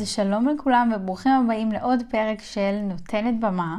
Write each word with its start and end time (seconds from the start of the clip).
אז 0.00 0.08
שלום 0.08 0.48
לכולם 0.48 0.92
וברוכים 0.96 1.32
הבאים 1.32 1.72
לעוד 1.72 2.02
פרק 2.10 2.42
של 2.42 2.78
נותנת 2.82 3.40
במה. 3.40 3.78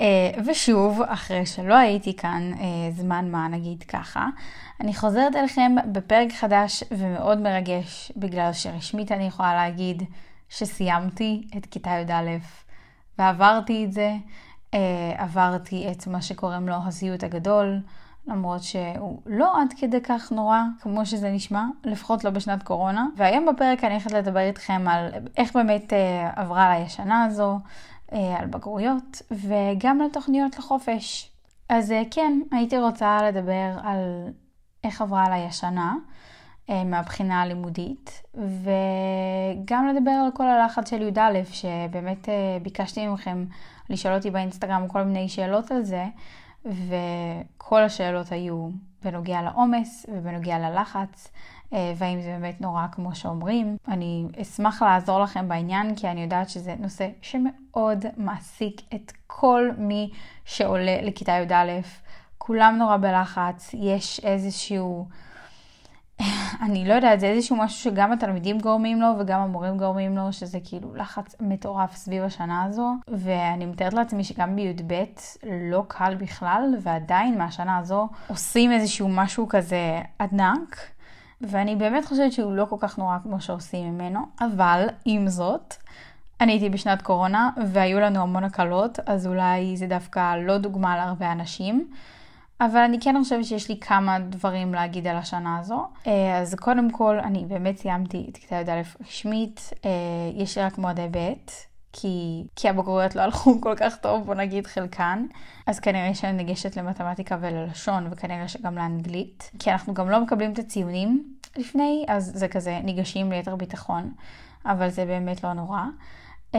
אה, 0.00 0.30
ושוב, 0.46 1.02
אחרי 1.02 1.46
שלא 1.46 1.74
הייתי 1.74 2.16
כאן 2.16 2.52
אה, 2.60 2.90
זמן 2.90 3.30
מה 3.30 3.48
נגיד 3.48 3.82
ככה, 3.82 4.28
אני 4.80 4.94
חוזרת 4.94 5.36
אליכם 5.36 5.74
בפרק 5.92 6.32
חדש 6.32 6.84
ומאוד 6.90 7.40
מרגש, 7.40 8.12
בגלל 8.16 8.52
שרשמית 8.52 9.12
אני 9.12 9.24
יכולה 9.26 9.54
להגיד 9.54 10.02
שסיימתי 10.48 11.48
את 11.56 11.66
כיתה 11.66 11.90
י"א 11.90 12.36
ועברתי 13.18 13.84
את 13.84 13.92
זה, 13.92 14.14
אה, 14.74 15.12
עברתי 15.16 15.88
את 15.92 16.06
מה 16.06 16.22
שקוראים 16.22 16.68
לו 16.68 16.74
הסיוט 16.86 17.24
הגדול, 17.24 17.80
למרות 18.26 18.62
שהוא 18.62 19.20
לא 19.26 19.62
עד 19.62 19.74
כדי 19.76 20.00
כך 20.00 20.32
נורא 20.32 20.60
כמו 20.80 21.06
שזה 21.06 21.30
נשמע, 21.30 21.64
לפחות 21.84 22.24
לא 22.24 22.30
בשנת 22.30 22.62
קורונה. 22.62 23.06
והיום 23.16 23.46
בפרק 23.46 23.84
אני 23.84 23.92
הולכת 23.92 24.12
לדבר 24.12 24.40
איתכם 24.40 24.88
על 24.88 25.08
איך 25.36 25.56
באמת 25.56 25.92
אה, 25.92 26.30
עברה 26.36 26.66
עליי 26.66 26.82
השנה 26.82 27.24
הזו, 27.24 27.58
אה, 28.12 28.36
על 28.38 28.46
בגרויות, 28.46 29.22
וגם 29.30 30.00
על 30.00 30.08
תוכניות 30.12 30.58
לחופש. 30.58 31.32
אז 31.68 31.92
אה, 31.92 32.02
כן, 32.10 32.40
הייתי 32.52 32.78
רוצה 32.78 33.18
לדבר 33.22 33.78
על 33.82 34.28
איך 34.84 35.02
עברה 35.02 35.24
עליי 35.24 35.44
השנה. 35.44 35.94
אה, 36.70 36.84
מהבחינה 36.84 37.42
הלימודית, 37.42 38.22
וגם 38.34 39.88
לדבר 39.88 40.10
על 40.10 40.30
כל 40.34 40.46
הלחץ 40.46 40.90
של 40.90 41.02
י"א, 41.02 41.44
שבאמת 41.50 42.28
אה, 42.28 42.58
ביקשתי 42.62 43.06
מכם 43.06 43.44
לשאול 43.90 44.14
אותי 44.14 44.30
באינסטגרם 44.30 44.88
כל 44.88 45.02
מיני 45.02 45.28
שאלות 45.28 45.70
על 45.70 45.82
זה, 45.82 46.04
וכל 46.66 47.82
השאלות 47.82 48.32
היו 48.32 48.68
בנוגע 49.04 49.42
לעומס 49.42 50.06
ובנוגע 50.08 50.58
ללחץ, 50.58 51.28
אה, 51.72 51.92
והאם 51.96 52.20
זה 52.20 52.28
באמת 52.28 52.60
נורא 52.60 52.86
כמו 52.92 53.14
שאומרים. 53.14 53.76
אני 53.88 54.26
אשמח 54.42 54.82
לעזור 54.82 55.20
לכם 55.20 55.48
בעניין, 55.48 55.94
כי 55.94 56.08
אני 56.08 56.22
יודעת 56.22 56.48
שזה 56.48 56.74
נושא 56.78 57.08
שמאוד 57.22 58.04
מעסיק 58.16 58.80
את 58.94 59.12
כל 59.26 59.70
מי 59.78 60.10
שעולה 60.44 61.02
לכיתה 61.02 61.32
י"א. 61.32 61.80
כולם 62.38 62.76
נורא 62.78 62.96
בלחץ, 62.96 63.70
יש 63.74 64.20
איזשהו... 64.24 65.06
אני 66.62 66.88
לא 66.88 66.94
יודעת, 66.94 67.20
זה 67.20 67.26
איזשהו 67.26 67.56
משהו 67.56 67.78
שגם 67.78 68.12
התלמידים 68.12 68.58
גורמים 68.58 69.00
לו 69.00 69.08
וגם 69.18 69.40
המורים 69.40 69.76
גורמים 69.76 70.16
לו, 70.16 70.32
שזה 70.32 70.58
כאילו 70.64 70.94
לחץ 70.94 71.36
מטורף 71.40 71.96
סביב 71.96 72.22
השנה 72.22 72.64
הזו. 72.64 72.92
ואני 73.08 73.66
מתארת 73.66 73.92
לעצמי 73.92 74.24
שגם 74.24 74.56
בי"ב 74.56 75.04
לא 75.70 75.84
קל 75.88 76.14
בכלל, 76.14 76.74
ועדיין 76.82 77.38
מהשנה 77.38 77.78
הזו 77.78 78.08
עושים 78.28 78.72
איזשהו 78.72 79.08
משהו 79.08 79.48
כזה 79.48 80.00
ענק. 80.20 80.76
ואני 81.40 81.76
באמת 81.76 82.04
חושבת 82.04 82.32
שהוא 82.32 82.52
לא 82.52 82.64
כל 82.64 82.76
כך 82.78 82.98
נורא 82.98 83.16
כמו 83.22 83.40
שעושים 83.40 83.94
ממנו, 83.94 84.20
אבל 84.40 84.86
עם 85.04 85.28
זאת, 85.28 85.74
אני 86.40 86.52
הייתי 86.52 86.68
בשנת 86.68 87.02
קורונה 87.02 87.50
והיו 87.66 88.00
לנו 88.00 88.22
המון 88.22 88.44
הקלות, 88.44 88.98
אז 89.06 89.26
אולי 89.26 89.76
זה 89.76 89.86
דווקא 89.86 90.36
לא 90.36 90.58
דוגמה 90.58 90.96
להרבה 90.96 91.32
אנשים. 91.32 91.88
אבל 92.60 92.80
אני 92.80 93.00
כן 93.00 93.14
חושבת 93.22 93.44
שיש 93.44 93.68
לי 93.68 93.80
כמה 93.80 94.18
דברים 94.18 94.74
להגיד 94.74 95.06
על 95.06 95.16
השנה 95.16 95.58
הזו. 95.58 95.86
אה, 96.06 96.38
אז 96.38 96.54
קודם 96.54 96.90
כל, 96.90 97.18
אני 97.18 97.44
באמת 97.48 97.78
סיימתי 97.78 98.26
את 98.30 98.36
כיתה 98.36 98.56
י"א 98.56 98.82
רשמית, 99.00 99.70
אה, 99.84 99.90
יש 100.34 100.58
לי 100.58 100.64
רק 100.64 100.78
מועדי 100.78 101.08
ב', 101.10 101.32
כי, 101.92 102.44
כי 102.56 102.68
הבגרויות 102.68 103.16
לא 103.16 103.22
הלכו 103.22 103.60
כל 103.60 103.74
כך 103.76 103.96
טוב, 103.96 104.26
בוא 104.26 104.34
נגיד 104.34 104.66
חלקן. 104.66 105.26
אז 105.66 105.80
כנראה 105.80 106.14
שאני 106.14 106.32
ניגשת 106.32 106.76
למתמטיקה 106.76 107.36
וללשון, 107.40 108.08
וכנראה 108.10 108.48
שגם 108.48 108.74
לאנגלית. 108.78 109.50
כי 109.58 109.72
אנחנו 109.72 109.94
גם 109.94 110.10
לא 110.10 110.20
מקבלים 110.20 110.52
את 110.52 110.58
הציונים 110.58 111.34
לפני, 111.56 112.04
אז 112.08 112.32
זה 112.34 112.48
כזה, 112.48 112.80
ניגשים 112.84 113.32
ליתר 113.32 113.56
ביטחון, 113.56 114.12
אבל 114.66 114.88
זה 114.88 115.04
באמת 115.04 115.44
לא 115.44 115.52
נורא. 115.52 115.80
Uh, 116.52 116.58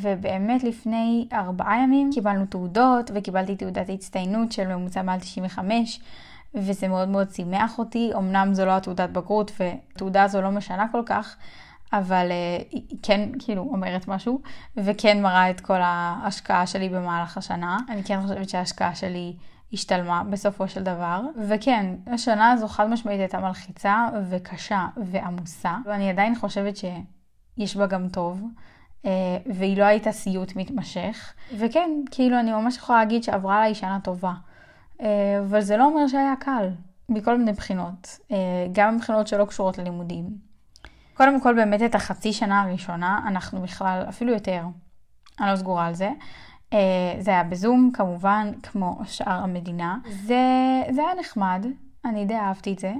ובאמת 0.00 0.64
לפני 0.64 1.28
ארבעה 1.32 1.82
ימים 1.82 2.10
קיבלנו 2.14 2.46
תעודות 2.46 3.10
וקיבלתי 3.14 3.56
תעודת 3.56 3.88
הצטיינות 3.88 4.52
של 4.52 4.76
ממוצע 4.76 5.02
מעל 5.02 5.20
95 5.20 6.00
וזה 6.54 6.88
מאוד 6.88 7.08
מאוד 7.08 7.30
שימח 7.30 7.78
אותי. 7.78 8.10
אמנם 8.16 8.54
זו 8.54 8.64
לא 8.64 8.76
התעודת 8.76 9.10
בגרות 9.10 9.52
ותעודה 9.60 10.22
הזו 10.22 10.42
לא 10.42 10.50
משנה 10.50 10.86
כל 10.92 11.02
כך, 11.06 11.36
אבל 11.92 12.28
uh, 12.30 12.66
היא 12.70 12.98
כן 13.02 13.28
כאילו 13.38 13.62
אומרת 13.62 14.08
משהו 14.08 14.40
וכן 14.76 15.22
מראה 15.22 15.50
את 15.50 15.60
כל 15.60 15.80
ההשקעה 15.82 16.66
שלי 16.66 16.88
במהלך 16.88 17.38
השנה. 17.38 17.78
אני 17.88 18.04
כן 18.04 18.22
חושבת 18.22 18.48
שההשקעה 18.48 18.94
שלי 18.94 19.36
השתלמה 19.74 20.22
בסופו 20.30 20.68
של 20.68 20.82
דבר. 20.82 21.20
וכן, 21.48 21.94
השנה 22.06 22.52
הזו 22.52 22.68
חד 22.68 22.90
משמעית 22.90 23.20
הייתה 23.20 23.38
מלחיצה 23.38 24.08
וקשה 24.30 24.86
ועמוסה 24.96 25.76
ואני 25.86 26.10
עדיין 26.10 26.34
חושבת 26.34 26.76
שיש 26.76 27.76
בה 27.76 27.86
גם 27.86 28.08
טוב. 28.08 28.42
אה, 29.06 29.10
והיא 29.46 29.76
לא 29.76 29.84
הייתה 29.84 30.12
סיוט 30.12 30.56
מתמשך. 30.56 31.32
וכן, 31.58 31.90
כאילו 32.10 32.40
אני 32.40 32.52
ממש 32.52 32.76
יכולה 32.76 32.98
להגיד 32.98 33.22
שעברה 33.22 33.58
עליי 33.58 33.74
שנה 33.74 33.98
טובה. 34.02 34.32
אה, 35.00 35.06
אבל 35.48 35.60
זה 35.60 35.76
לא 35.76 35.84
אומר 35.84 36.06
שהיה 36.08 36.34
קל, 36.40 36.68
מכל 37.08 37.38
מיני 37.38 37.52
בחינות. 37.52 38.18
אה, 38.32 38.36
גם 38.72 38.96
מבחינות 38.96 39.26
שלא 39.26 39.44
קשורות 39.44 39.78
ללימודים. 39.78 40.54
קודם 41.14 41.40
כל 41.40 41.54
באמת 41.54 41.82
את 41.82 41.94
החצי 41.94 42.32
שנה 42.32 42.62
הראשונה, 42.62 43.20
אנחנו 43.26 43.62
בכלל, 43.62 44.04
אפילו 44.08 44.32
יותר, 44.32 44.62
אני 45.40 45.50
לא 45.50 45.56
סגורה 45.56 45.86
על 45.86 45.94
זה. 45.94 46.10
זה 47.18 47.30
היה 47.30 47.44
בזום 47.44 47.90
כמובן, 47.94 48.52
כמו 48.62 48.98
שאר 49.04 49.42
המדינה. 49.42 49.98
זה, 50.08 50.36
זה 50.90 51.00
היה 51.00 51.14
נחמד, 51.20 51.66
אני 52.04 52.24
די 52.24 52.34
אהבתי 52.34 52.72
את 52.72 52.78
זה. 52.78 52.92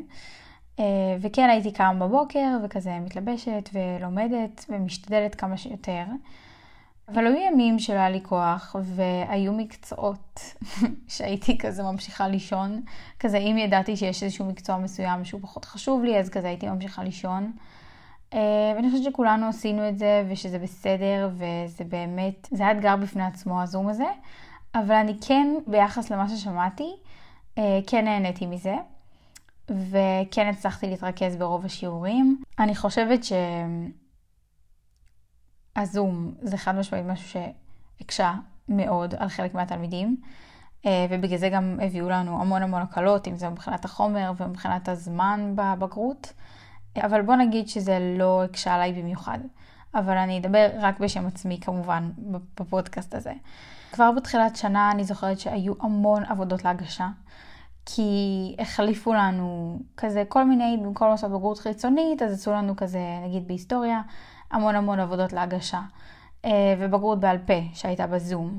אה, 0.79 0.85
וכן 1.21 1.51
הייתי 1.51 1.73
קמה 1.73 2.07
בבוקר 2.07 2.59
וכזה 2.65 2.99
מתלבשת 3.01 3.71
ולומדת 3.73 4.65
ומשתדלת 4.69 5.35
כמה 5.35 5.57
שיותר. 5.57 6.05
אבל 7.09 7.27
היו 7.27 7.37
ימים 7.37 7.79
שלא 7.79 7.97
היה 7.97 8.11
לי 8.11 8.21
כוח, 8.23 8.77
והיו 8.83 9.53
מקצועות 9.53 10.41
שהייתי 11.09 11.59
כזה 11.59 11.83
ממשיכה 11.83 12.29
לישון. 12.29 12.83
כזה, 13.21 13.39
אם 13.39 13.57
ידעתי 13.59 13.97
שיש 13.97 14.23
איזשהו 14.23 14.45
מקצוע 14.45 14.79
מסוים 14.79 15.25
שהוא 15.25 15.41
פחות 15.41 15.65
חשוב 15.65 16.05
לי, 16.05 16.19
אז 16.19 16.29
כזה 16.29 16.49
הייתי 16.49 16.69
ממשיכה 16.69 17.05
לישון. 17.05 17.53
אה, 18.35 18.73
ואני 18.77 18.91
חושבת 18.91 19.13
שכולנו 19.13 19.49
עשינו 19.49 19.89
את 19.89 19.99
זה, 19.99 20.27
ושזה 20.31 20.59
בסדר, 20.59 21.31
וזה 21.33 21.85
באמת, 21.85 22.49
זה 22.51 22.63
היה 22.63 22.73
אתגר 22.73 22.97
בפני 22.97 23.25
עצמו, 23.25 23.63
הזום 23.63 23.89
הזה. 23.89 24.09
אבל 24.75 24.95
אני 24.95 25.15
כן, 25.27 25.55
ביחס 25.67 26.11
למה 26.11 26.29
ששמעתי, 26.29 26.97
אה, 27.59 27.81
כן 27.87 28.05
נהניתי 28.05 28.47
מזה. 28.47 28.75
וכן 29.69 30.47
הצלחתי 30.47 30.87
להתרכז 30.91 31.37
ברוב 31.37 31.65
השיעורים. 31.65 32.43
אני 32.59 32.75
חושבת 32.77 33.21
שהזום 35.77 36.35
זה 36.43 36.57
חד 36.57 36.75
משמעית 36.75 37.07
משהו 37.07 37.29
שהקשה 37.29 38.35
מאוד 38.69 39.15
על 39.19 39.29
חלק 39.29 39.55
מהתלמידים, 39.55 40.17
אה, 40.87 41.07
ובגלל 41.11 41.39
זה 41.39 41.49
גם 41.49 41.79
הביאו 41.83 42.09
לנו 42.09 42.41
המון 42.41 42.63
המון 42.63 42.83
הקלות, 42.83 43.29
אם 43.29 43.37
זה 43.37 43.49
מבחינת 43.49 43.85
החומר 43.85 44.33
ומבחינת 44.37 44.89
הזמן 44.89 45.55
בבגרות, 45.55 46.33
אבל 46.97 47.23
בוא 47.23 47.37
נגיד 47.37 47.69
שזה 47.69 47.99
לא 48.19 48.45
הקשה 48.45 48.75
עליי 48.75 48.93
במיוחד. 48.93 49.39
אבל 49.95 50.17
אני 50.17 50.39
אדבר 50.39 50.69
רק 50.81 51.01
בשם 51.01 51.27
עצמי 51.27 51.59
כמובן 51.61 52.11
בפודקאסט 52.61 53.15
הזה. 53.15 53.33
כבר 53.93 54.13
בתחילת 54.13 54.57
שנה 54.57 54.91
אני 54.91 55.05
זוכרת 55.05 55.39
שהיו 55.39 55.73
המון 55.81 56.25
עבודות 56.25 56.65
להגשה. 56.65 57.09
כי 57.87 58.57
החליפו 58.59 59.15
לנו 59.15 59.79
כזה 59.97 60.25
כל 60.29 60.45
מיני, 60.45 60.77
במקום 60.83 61.09
לעשות 61.09 61.31
בגרות 61.31 61.59
חיצונית, 61.59 62.23
אז 62.23 62.33
עשו 62.33 62.53
לנו 62.53 62.77
כזה, 62.77 63.01
נגיד 63.27 63.49
בהיסטוריה, 63.49 64.01
המון 64.51 64.75
המון 64.75 65.01
עבודות 65.01 65.33
להגשה. 65.33 65.81
אה, 66.45 66.75
ובגרות 66.79 67.21
בעל 67.21 67.39
פה 67.39 67.61
שהייתה 67.75 68.07
בזום. 68.07 68.59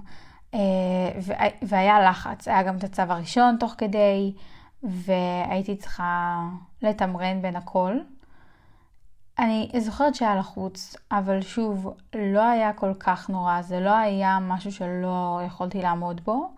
אה, 0.53 0.59
והיה 1.61 2.09
לחץ, 2.09 2.47
היה 2.47 2.63
גם 2.63 2.77
את 2.77 2.83
הצו 2.83 3.01
הראשון 3.01 3.57
תוך 3.59 3.75
כדי, 3.77 4.33
והייתי 4.83 5.75
צריכה 5.75 6.41
לתמרן 6.81 7.41
בין 7.41 7.55
הכל. 7.55 7.99
אני 9.39 9.71
זוכרת 9.77 10.15
שהיה 10.15 10.35
לחוץ, 10.35 10.95
אבל 11.11 11.41
שוב, 11.41 11.93
לא 12.15 12.43
היה 12.43 12.73
כל 12.73 12.93
כך 12.99 13.29
נורא, 13.29 13.61
זה 13.61 13.79
לא 13.79 13.95
היה 13.95 14.37
משהו 14.41 14.71
שלא 14.71 15.41
יכולתי 15.45 15.81
לעמוד 15.81 16.21
בו. 16.23 16.49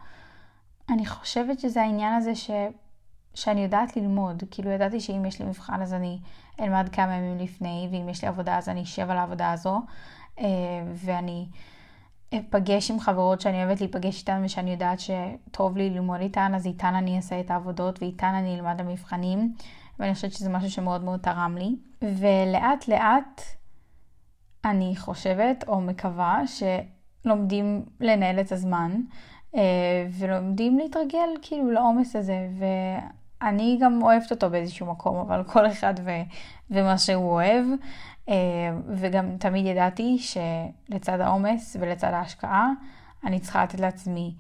אני 0.90 1.06
חושבת 1.06 1.60
שזה 1.60 1.82
העניין 1.82 2.14
הזה 2.14 2.36
ש... 2.36 2.52
שאני 3.38 3.64
יודעת 3.64 3.98
ללמוד. 3.98 4.44
כאילו 4.52 4.72
ידעתי 4.72 5.00
שאם 5.00 5.26
יש 5.26 5.42
לי 5.42 5.46
מבחן 5.46 5.82
אז 5.82 5.94
אני 5.94 6.20
אלמד 6.60 6.90
כמה 6.92 7.16
ימים 7.16 7.38
לפני, 7.38 7.90
ואם 7.92 8.10
יש 8.10 8.22
לי 8.22 8.28
עבודה 8.28 8.58
אז 8.58 8.70
אני 8.70 8.84
אשב 8.84 9.10
על 9.10 9.18
העבודה 9.18 9.52
הזו, 9.52 9.82
אה, 10.40 10.46
ואני 10.94 11.48
אפגש 12.36 12.92
עם 12.92 13.00
חברות 13.00 13.42
שאני 13.42 13.64
אוהבת 13.64 13.82
להיפגש 13.82 14.20
איתן 14.20 14.42
ושאני 14.46 14.72
יודעת 14.72 15.00
שטוב 15.00 15.78
לי 15.78 15.90
ללמוד 15.90 16.20
איתן, 16.20 16.52
אז 16.56 16.66
איתן 16.66 16.96
אני 16.96 17.18
אעשה 17.18 17.40
את 17.40 17.52
העבודות 17.52 18.02
ואיתן 18.02 18.34
אני 18.34 18.56
אלמד 18.56 18.80
המבחנים, 18.80 19.54
ואני 20.00 20.14
חושבת 20.14 20.32
שזה 20.32 20.50
משהו 20.50 20.72
שמאוד 20.72 21.04
מאוד 21.04 21.20
תרם 21.20 21.58
לי. 21.58 21.76
ולאט 22.02 22.88
לאט 22.88 23.42
אני 24.66 24.94
חושבת 24.98 25.64
או 25.68 25.82
מקווה 25.82 26.42
שלומדים 26.48 27.86
לנהל 28.00 28.40
את 28.40 28.52
הזמן. 28.52 29.02
אה, 29.56 30.08
ולומדים 30.20 30.78
להתרגל 30.78 31.30
כאילו 31.42 31.72
לעומס 31.72 32.16
הזה. 32.16 32.48
אני 33.42 33.78
גם 33.82 34.04
אוהבת 34.04 34.32
אותו 34.32 34.50
באיזשהו 34.50 34.86
מקום, 34.86 35.18
אבל 35.18 35.44
כל 35.44 35.68
אחד 35.68 35.94
ו, 36.04 36.12
ומה 36.72 36.98
שהוא 36.98 37.32
אוהב. 37.32 37.66
אה, 38.30 38.36
וגם 38.88 39.38
תמיד 39.38 39.66
ידעתי 39.66 40.18
שלצד 40.18 41.20
העומס 41.20 41.78
ולצד 41.80 42.14
ההשקעה, 42.14 42.70
אני 43.26 43.40
צריכה 43.40 43.64
לתת 43.64 43.80
לעצמי 43.80 44.36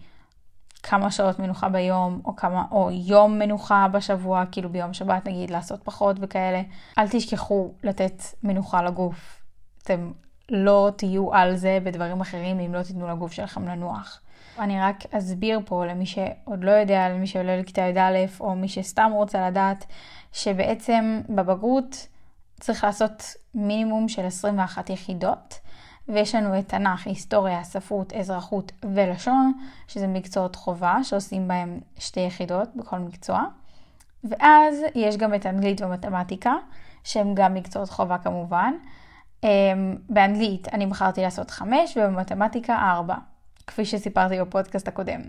כמה 0.83 1.11
שעות 1.11 1.39
מנוחה 1.39 1.69
ביום, 1.69 2.21
או, 2.25 2.35
כמה, 2.35 2.65
או 2.71 2.89
יום 2.91 3.39
מנוחה 3.39 3.87
בשבוע, 3.91 4.43
כאילו 4.51 4.69
ביום 4.69 4.93
שבת 4.93 5.27
נגיד, 5.27 5.49
לעשות 5.49 5.83
פחות 5.83 6.17
וכאלה. 6.21 6.61
אל 6.97 7.07
תשכחו 7.07 7.71
לתת 7.83 8.23
מנוחה 8.43 8.83
לגוף. 8.83 9.41
אתם 9.83 10.11
לא 10.49 10.89
תהיו 10.95 11.33
על 11.33 11.55
זה 11.55 11.79
בדברים 11.83 12.21
אחרים 12.21 12.59
אם 12.59 12.73
לא 12.73 12.83
תיתנו 12.83 13.07
לגוף 13.07 13.31
שלכם 13.31 13.67
לנוח. 13.67 14.21
אני 14.59 14.81
רק 14.81 15.13
אסביר 15.13 15.59
פה 15.65 15.85
למי 15.85 16.05
שעוד 16.05 16.63
לא 16.63 16.71
יודע, 16.71 17.09
למי 17.09 17.27
שעולה 17.27 17.57
לכיתה 17.57 17.81
י"א, 17.81 18.25
או 18.39 18.55
מי 18.55 18.67
שסתם 18.67 19.11
רוצה 19.13 19.47
לדעת, 19.47 19.85
שבעצם 20.33 21.21
בבגרות 21.29 22.07
צריך 22.59 22.83
לעשות 22.83 23.23
מינימום 23.55 24.07
של 24.07 24.25
21 24.25 24.89
יחידות. 24.89 25.59
ויש 26.09 26.35
לנו 26.35 26.59
את 26.59 26.67
תנ"ך, 26.67 27.07
היסטוריה, 27.07 27.63
ספרות, 27.63 28.13
אזרחות 28.13 28.71
ולשון, 28.93 29.53
שזה 29.87 30.07
מקצועות 30.07 30.55
חובה 30.55 30.97
שעושים 31.03 31.47
בהם 31.47 31.79
שתי 31.97 32.19
יחידות 32.19 32.69
בכל 32.75 32.99
מקצוע. 32.99 33.43
ואז 34.23 34.75
יש 34.95 35.17
גם 35.17 35.33
את 35.33 35.45
אנגלית 35.45 35.81
ומתמטיקה, 35.81 36.53
שהם 37.03 37.35
גם 37.35 37.53
מקצועות 37.53 37.89
חובה 37.89 38.17
כמובן. 38.17 38.73
אמ, 39.43 39.95
באנגלית 40.09 40.67
אני 40.73 40.85
בחרתי 40.85 41.21
לעשות 41.21 41.51
חמש 41.51 41.97
ובמתמטיקה 41.97 42.75
ארבע, 42.75 43.15
כפי 43.67 43.85
שסיפרתי 43.85 44.41
בפודקאסט 44.41 44.87
הקודם. 44.87 45.21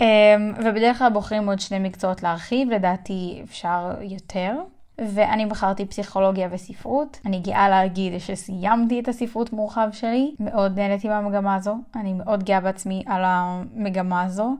אמ, 0.00 0.06
ובדרך 0.64 0.98
כלל 0.98 1.12
בוחרים 1.12 1.48
עוד 1.48 1.60
שני 1.60 1.78
מקצועות 1.78 2.22
להרחיב, 2.22 2.70
לדעתי 2.70 3.40
אפשר 3.44 3.92
יותר. 4.00 4.56
ואני 4.98 5.46
בחרתי 5.46 5.86
פסיכולוגיה 5.86 6.48
וספרות. 6.50 7.20
אני 7.26 7.40
גאה 7.40 7.68
להגיד 7.68 8.18
שסיימתי 8.18 9.00
את 9.00 9.08
הספרות 9.08 9.52
מורחב 9.52 9.88
שלי, 9.92 10.34
מאוד 10.40 10.78
נהניתי 10.78 11.08
מהמגמה 11.08 11.54
הזו, 11.54 11.76
אני 11.96 12.12
מאוד 12.12 12.44
גאה 12.44 12.60
בעצמי 12.60 13.04
על 13.06 13.22
המגמה 13.24 14.22
הזו. 14.22 14.56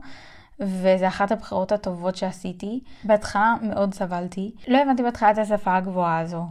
וזה 0.59 1.07
אחת 1.07 1.31
הבחירות 1.31 1.71
הטובות 1.71 2.15
שעשיתי. 2.15 2.79
בהתחלה 3.03 3.55
מאוד 3.61 3.93
סבלתי. 3.93 4.51
לא 4.67 4.77
הבנתי 4.77 5.03
בהתחלה 5.03 5.31
את 5.31 5.37
השפה 5.37 5.75
הגבוהה 5.75 6.19
הזו. 6.19 6.43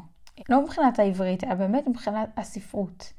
לא 0.48 0.62
מבחינת 0.62 0.98
העברית, 0.98 1.44
אלא 1.44 1.54
באמת 1.54 1.86
מבחינת 1.88 2.28
הספרות. 2.36 3.12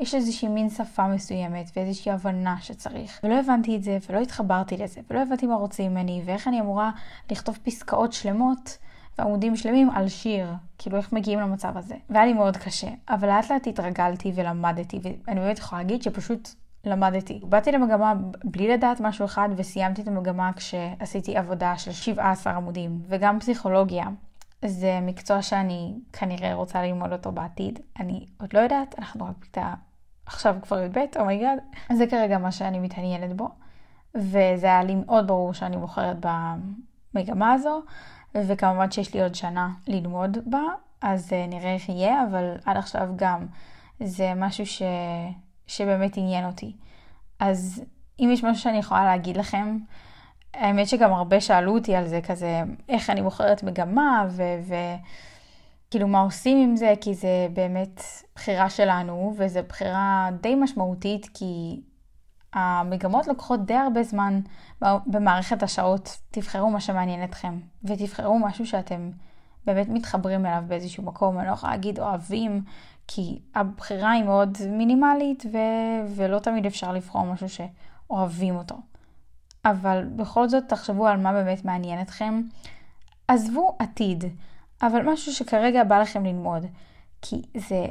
יש 0.00 0.14
איזושהי 0.14 0.48
מין 0.48 0.70
שפה 0.70 1.08
מסוימת 1.08 1.70
ואיזושהי 1.76 2.12
הבנה 2.12 2.56
שצריך. 2.60 3.20
ולא 3.24 3.34
הבנתי 3.34 3.76
את 3.76 3.82
זה, 3.82 3.98
ולא 4.08 4.18
התחברתי 4.18 4.76
לזה, 4.76 5.00
ולא 5.10 5.22
הבנתי 5.22 5.46
מה 5.46 5.54
רוצים 5.54 5.90
ממני, 5.90 6.22
ואיך 6.24 6.48
אני 6.48 6.60
אמורה 6.60 6.90
לכתוב 7.30 7.58
פסקאות 7.62 8.12
שלמות 8.12 8.78
ועמודים 9.18 9.56
שלמים 9.56 9.90
על 9.90 10.08
שיר, 10.08 10.52
כאילו 10.78 10.96
איך 10.96 11.12
מגיעים 11.12 11.40
למצב 11.40 11.76
הזה. 11.76 11.94
והיה 12.10 12.26
לי 12.26 12.32
מאוד 12.32 12.56
קשה, 12.56 12.88
אבל 13.08 13.28
לאט 13.28 13.50
לאט 13.50 13.66
התרגלתי 13.66 14.32
ולמדתי, 14.34 15.00
ואני 15.02 15.40
באמת 15.40 15.58
יכולה 15.58 15.82
להגיד 15.82 16.02
שפשוט 16.02 16.48
למדתי. 16.84 17.40
באתי 17.44 17.72
למגמה 17.72 18.14
בלי 18.44 18.68
לדעת 18.68 19.00
משהו 19.00 19.24
אחד 19.24 19.48
וסיימתי 19.56 20.02
את 20.02 20.08
המגמה 20.08 20.50
כשעשיתי 20.52 21.36
עבודה 21.36 21.78
של 21.78 21.92
17 21.92 22.52
עמודים, 22.52 23.02
וגם 23.08 23.40
פסיכולוגיה. 23.40 24.04
זה 24.64 24.98
מקצוע 25.02 25.42
שאני 25.42 25.94
כנראה 26.12 26.54
רוצה 26.54 26.82
ללמוד 26.82 27.12
אותו 27.12 27.32
בעתיד. 27.32 27.78
אני 28.00 28.26
עוד 28.40 28.50
לא 28.54 28.58
יודעת, 28.60 28.98
אנחנו 28.98 29.24
רק 29.24 29.32
בכיתה 29.40 29.74
עכשיו 30.32 30.56
כבר 30.62 30.82
י"ב, 30.82 30.98
oh 31.18 31.28
my 31.28 31.38
god. 31.38 31.58
Oh 31.90 31.94
זה 31.94 32.06
כרגע 32.06 32.38
מה 32.38 32.52
שאני 32.52 32.78
מתעניינת 32.78 33.36
בו, 33.36 33.48
וזה 34.14 34.66
היה 34.66 34.82
לי 34.82 34.94
מאוד 34.94 35.26
ברור 35.26 35.54
שאני 35.54 35.76
בוחרת 35.76 36.16
במגמה 36.20 37.52
הזו. 37.52 37.82
וכמובן 38.34 38.90
שיש 38.90 39.14
לי 39.14 39.22
עוד 39.22 39.34
שנה 39.34 39.68
ללמוד 39.86 40.38
בה, 40.46 40.62
אז 41.02 41.32
uh, 41.32 41.50
נראה 41.50 41.74
איך 41.74 41.88
יהיה, 41.88 42.24
אבל 42.30 42.54
עד 42.64 42.76
עכשיו 42.76 43.08
גם 43.16 43.46
זה 44.00 44.32
משהו 44.36 44.66
ש... 44.66 44.82
שבאמת 45.66 46.16
עניין 46.16 46.46
אותי. 46.46 46.76
אז 47.40 47.84
אם 48.20 48.30
יש 48.32 48.44
משהו 48.44 48.62
שאני 48.62 48.78
יכולה 48.78 49.04
להגיד 49.04 49.36
לכם, 49.36 49.78
האמת 50.54 50.88
שגם 50.88 51.12
הרבה 51.12 51.40
שאלו 51.40 51.74
אותי 51.74 51.96
על 51.96 52.06
זה, 52.06 52.20
כזה, 52.20 52.62
איך 52.88 53.10
אני 53.10 53.22
בוחרת 53.22 53.62
מגמה, 53.62 54.28
וכאילו 54.28 54.62
ו... 54.68 54.74
מה 55.98 56.20
עושים 56.20 56.58
עם 56.70 56.76
זה, 56.76 56.94
כי 57.00 57.14
זה 57.14 57.48
באמת 57.52 58.02
בחירה 58.34 58.70
שלנו, 58.70 59.34
וזו 59.36 59.60
בחירה 59.68 60.28
די 60.40 60.54
משמעותית, 60.54 61.26
כי 61.34 61.80
המגמות 62.52 63.26
לוקחות 63.26 63.66
די 63.66 63.74
הרבה 63.74 64.02
זמן 64.02 64.40
במערכת 65.06 65.62
השעות. 65.62 66.18
תבחרו 66.30 66.70
מה 66.70 66.80
שמעניין 66.80 67.24
אתכם, 67.24 67.58
ותבחרו 67.84 68.38
משהו 68.38 68.66
שאתם 68.66 69.10
באמת 69.64 69.88
מתחברים 69.88 70.46
אליו 70.46 70.62
באיזשהו 70.66 71.04
מקום. 71.04 71.38
אני 71.38 71.46
לא 71.46 71.52
יכולה 71.52 71.72
להגיד 71.72 71.98
אוהבים, 71.98 72.62
כי 73.06 73.38
הבחירה 73.54 74.10
היא 74.10 74.24
מאוד 74.24 74.58
מינימלית, 74.68 75.44
ו- 75.52 76.14
ולא 76.16 76.38
תמיד 76.38 76.66
אפשר 76.66 76.92
לבחור 76.92 77.26
משהו 77.26 77.46
שאוהבים 77.48 78.56
אותו. 78.56 78.76
אבל 79.64 80.04
בכל 80.16 80.48
זאת 80.48 80.64
תחשבו 80.68 81.06
על 81.06 81.20
מה 81.20 81.32
באמת 81.32 81.64
מעניין 81.64 82.00
אתכם. 82.00 82.42
עזבו 83.28 83.76
עתיד, 83.78 84.24
אבל 84.82 85.02
משהו 85.12 85.32
שכרגע 85.32 85.84
בא 85.84 86.00
לכם 86.00 86.24
ללמוד. 86.24 86.66
כי 87.22 87.42
זה 87.56 87.86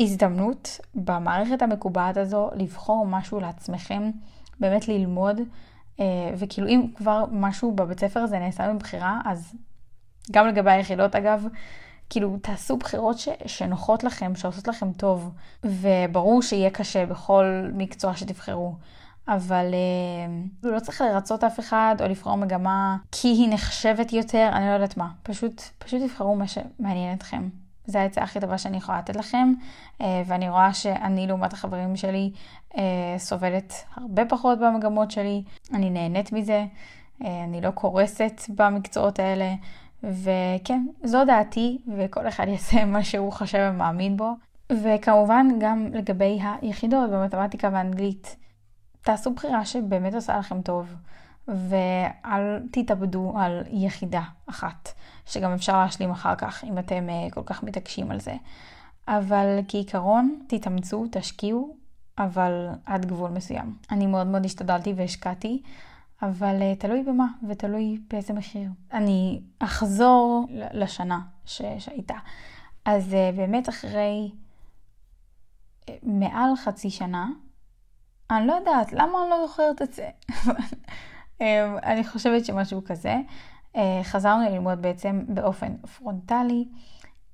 הזדמנות 0.00 0.80
במערכת 0.94 1.62
המקובעת 1.62 2.16
הזו 2.16 2.50
לבחור 2.54 3.06
משהו 3.06 3.40
לעצמכם, 3.40 4.10
באמת 4.60 4.88
ללמוד, 4.88 5.40
אה, 6.00 6.04
וכאילו 6.36 6.68
אם 6.68 6.86
כבר 6.96 7.24
משהו 7.30 7.72
בבית 7.72 8.00
ספר 8.00 8.20
הזה 8.20 8.38
נעשה 8.38 8.72
מבחירה, 8.72 9.20
אז 9.24 9.54
גם 10.30 10.46
לגבי 10.46 10.70
היחידות 10.70 11.16
אגב, 11.16 11.46
כאילו 12.10 12.36
תעשו 12.42 12.76
בחירות 12.76 13.18
ש, 13.18 13.28
שנוחות 13.46 14.04
לכם, 14.04 14.34
שעושות 14.34 14.68
לכם 14.68 14.92
טוב, 14.92 15.30
וברור 15.64 16.42
שיהיה 16.42 16.70
קשה 16.70 17.06
בכל 17.06 17.70
מקצוע 17.72 18.16
שתבחרו. 18.16 18.74
אבל 19.28 19.74
אה, 19.74 20.70
לא 20.70 20.80
צריך 20.80 21.00
לרצות 21.00 21.44
אף 21.44 21.60
אחד 21.60 21.96
או 22.00 22.08
לבחור 22.08 22.36
מגמה 22.36 22.96
כי 23.12 23.28
היא 23.28 23.48
נחשבת 23.54 24.12
יותר, 24.12 24.50
אני 24.52 24.66
לא 24.66 24.70
יודעת 24.70 24.96
מה. 24.96 25.08
פשוט, 25.22 25.62
פשוט 25.78 26.02
תבחרו 26.02 26.36
מה 26.36 26.46
שמעניין 26.46 27.14
אתכם. 27.16 27.48
זו 27.86 27.98
העצה 27.98 28.22
הכי 28.22 28.40
טובה 28.40 28.58
שאני 28.58 28.76
יכולה 28.76 28.98
לתת 28.98 29.16
לכם, 29.16 29.52
אה, 30.00 30.22
ואני 30.26 30.48
רואה 30.48 30.74
שאני 30.74 31.26
לעומת 31.26 31.52
החברים 31.52 31.96
שלי 31.96 32.32
אה, 32.76 33.14
סובלת 33.18 33.72
הרבה 33.96 34.24
פחות 34.24 34.58
במגמות 34.58 35.10
שלי, 35.10 35.42
אני 35.74 35.90
נהנית 35.90 36.32
מזה, 36.32 36.64
אה, 37.24 37.44
אני 37.44 37.60
לא 37.60 37.70
קורסת 37.70 38.40
במקצועות 38.48 39.18
האלה, 39.18 39.54
וכן, 40.02 40.86
זו 41.04 41.24
דעתי, 41.24 41.78
וכל 41.96 42.28
אחד 42.28 42.48
יעשה 42.48 42.84
מה 42.94 43.04
שהוא 43.04 43.32
חושב 43.32 43.70
ומאמין 43.74 44.16
בו. 44.16 44.32
וכמובן 44.72 45.46
גם 45.60 45.86
לגבי 45.92 46.38
היחידות 46.62 47.10
במתמטיקה 47.10 47.68
ואנגלית, 47.72 48.36
תעשו 49.02 49.34
בחירה 49.34 49.64
שבאמת 49.64 50.14
עושה 50.14 50.38
לכם 50.38 50.62
טוב. 50.62 50.94
ואל 51.48 52.68
תתאבדו 52.70 53.32
על 53.38 53.62
יחידה 53.70 54.22
אחת, 54.46 54.88
שגם 55.26 55.52
אפשר 55.52 55.78
להשלים 55.78 56.10
אחר 56.10 56.34
כך, 56.34 56.64
אם 56.64 56.78
אתם 56.78 57.06
uh, 57.08 57.34
כל 57.34 57.42
כך 57.46 57.62
מתעקשים 57.62 58.10
על 58.10 58.20
זה. 58.20 58.34
אבל 59.08 59.58
כעיקרון, 59.68 60.38
תתאמצו, 60.48 61.04
תשקיעו, 61.12 61.76
אבל 62.18 62.68
עד 62.86 63.06
גבול 63.06 63.30
מסוים. 63.30 63.76
אני 63.90 64.06
מאוד 64.06 64.26
מאוד 64.26 64.44
השתדלתי 64.44 64.92
והשקעתי, 64.96 65.62
אבל 66.22 66.56
uh, 66.60 66.80
תלוי 66.80 67.02
במה 67.02 67.26
ותלוי 67.48 67.98
באיזה 68.10 68.32
מחיר. 68.32 68.70
אני 68.92 69.40
אחזור 69.58 70.46
לשנה 70.72 71.20
ש- 71.44 71.62
שהייתה. 71.78 72.16
אז 72.84 73.12
uh, 73.12 73.36
באמת 73.36 73.68
אחרי 73.68 74.30
מעל 76.02 76.56
חצי 76.56 76.90
שנה, 76.90 77.28
אני 78.36 78.46
לא 78.46 78.52
יודעת, 78.52 78.92
למה 78.92 79.22
אני 79.22 79.30
לא 79.30 79.46
זוכרת 79.46 79.82
את 79.82 79.94
זה? 79.94 80.08
אמ, 81.40 81.76
אני 81.82 82.04
חושבת 82.04 82.44
שמשהו 82.44 82.84
כזה. 82.84 83.16
אה, 83.76 84.00
חזרנו 84.02 84.50
ללמוד 84.50 84.82
בעצם 84.82 85.24
באופן 85.28 85.76
פרונטלי, 85.76 86.64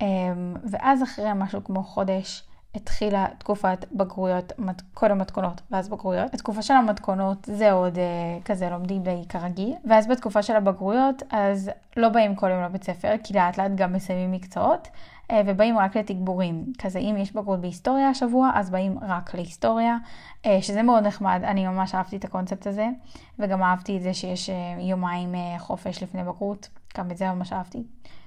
אמ, 0.01 0.55
ואז 0.71 1.03
אחרי 1.03 1.31
משהו 1.35 1.65
כמו 1.65 1.83
חודש 1.83 2.43
התחילה 2.75 3.27
תקופת 3.39 3.85
בגרויות, 3.93 4.53
קודם 4.95 5.19
מתכונות 5.19 5.61
ואז 5.71 5.89
בגרויות. 5.89 6.33
בתקופה 6.33 6.63
של 6.63 6.75
המתכונות 6.75 7.49
זה 7.53 7.73
עוד 7.73 7.99
אה, 7.99 8.05
כזה 8.45 8.71
לומדים 8.71 9.03
די 9.03 9.23
כרגיל, 9.29 9.75
ואז 9.85 10.07
בתקופה 10.07 10.43
של 10.43 10.57
הבגרויות 10.57 11.23
אז 11.31 11.71
לא 11.97 12.09
באים 12.09 12.35
כל 12.35 12.51
יום 12.51 12.63
לבית 12.63 12.85
ספר, 12.85 13.15
כי 13.25 13.35
לאט 13.35 13.59
לאט 13.59 13.71
גם 13.75 13.93
מסיימים 13.93 14.33
מקצועות, 14.33 14.89
אה, 14.89 14.93
ובאים 15.47 15.79
רק 15.79 15.97
לתגבורים. 15.97 16.73
כזה 16.79 16.99
אם 16.99 17.17
יש 17.19 17.33
בגרות 17.33 17.61
בהיסטוריה 17.61 18.09
השבוע, 18.09 18.51
אז 18.55 18.71
באים 18.71 18.99
רק 19.03 19.35
להיסטוריה, 19.35 19.97
אה, 20.47 20.63
שזה 20.63 20.83
מאוד 20.83 21.07
נחמד, 21.07 21.41
אני 21.45 21.67
ממש 21.67 21.95
אהבתי 21.95 22.17
את 22.17 22.25
הקונספט 22.25 22.67
הזה, 22.67 22.89
וגם 23.39 23.63
אהבתי 23.63 23.97
את 23.97 24.03
זה 24.03 24.15
שיש 24.15 24.51
אה, 24.51 24.77
יומיים 24.81 25.35
חופש 25.59 26.03
לפני 26.03 26.23
בגרות, 26.23 26.69
גם 26.97 27.11
את 27.11 27.17
זה 27.17 27.33
ממש 27.33 27.53
אהבתי. 27.53 27.83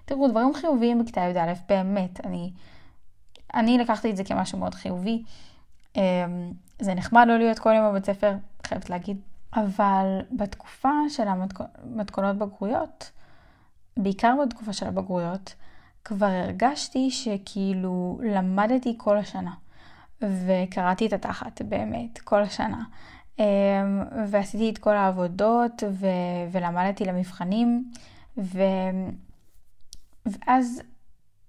תראו, 0.05 0.27
דברים 0.27 0.53
חיוביים 0.53 1.03
בכיתה 1.03 1.21
י"א, 1.21 1.53
באמת, 1.69 2.25
אני, 2.25 2.51
אני 3.53 3.77
לקחתי 3.77 4.11
את 4.11 4.17
זה 4.17 4.23
כמשהו 4.23 4.57
מאוד 4.59 4.75
חיובי. 4.75 5.23
זה 6.79 6.93
נחמד 6.93 7.25
לא 7.27 7.37
להיות 7.37 7.59
כל 7.59 7.73
יום 7.73 7.89
בבית 7.89 8.05
ספר, 8.05 8.33
חייבת 8.67 8.89
להגיד, 8.89 9.21
אבל 9.55 10.19
בתקופה 10.31 10.89
של 11.09 11.27
המתכונות 11.27 12.37
בגרויות, 12.37 13.11
בעיקר 13.97 14.35
בתקופה 14.45 14.73
של 14.73 14.87
הבגרויות, 14.87 15.55
כבר 16.03 16.25
הרגשתי 16.25 17.11
שכאילו 17.11 18.19
למדתי 18.23 18.95
כל 18.97 19.17
השנה. 19.17 19.53
וקראתי 20.21 21.05
את 21.05 21.13
התחת, 21.13 21.61
באמת, 21.61 22.19
כל 22.19 22.41
השנה. 22.41 22.83
אמ, 23.39 23.43
ועשיתי 24.27 24.69
את 24.69 24.77
כל 24.77 24.95
העבודות, 24.95 25.83
ו... 25.91 26.07
ולמדתי 26.51 27.05
למבחנים, 27.05 27.91
ו... 28.37 28.61
ואז 30.25 30.81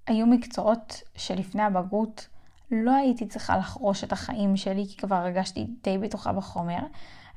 היו 0.06 0.26
מקצועות 0.26 1.02
שלפני 1.16 1.62
הבגרות 1.62 2.28
לא 2.70 2.94
הייתי 2.94 3.26
צריכה 3.26 3.56
לחרוש 3.56 4.04
את 4.04 4.12
החיים 4.12 4.56
שלי, 4.56 4.86
כי 4.88 4.96
כבר 4.96 5.16
הרגשתי 5.16 5.66
די 5.84 5.98
בטוחה 5.98 6.32
בחומר. 6.32 6.80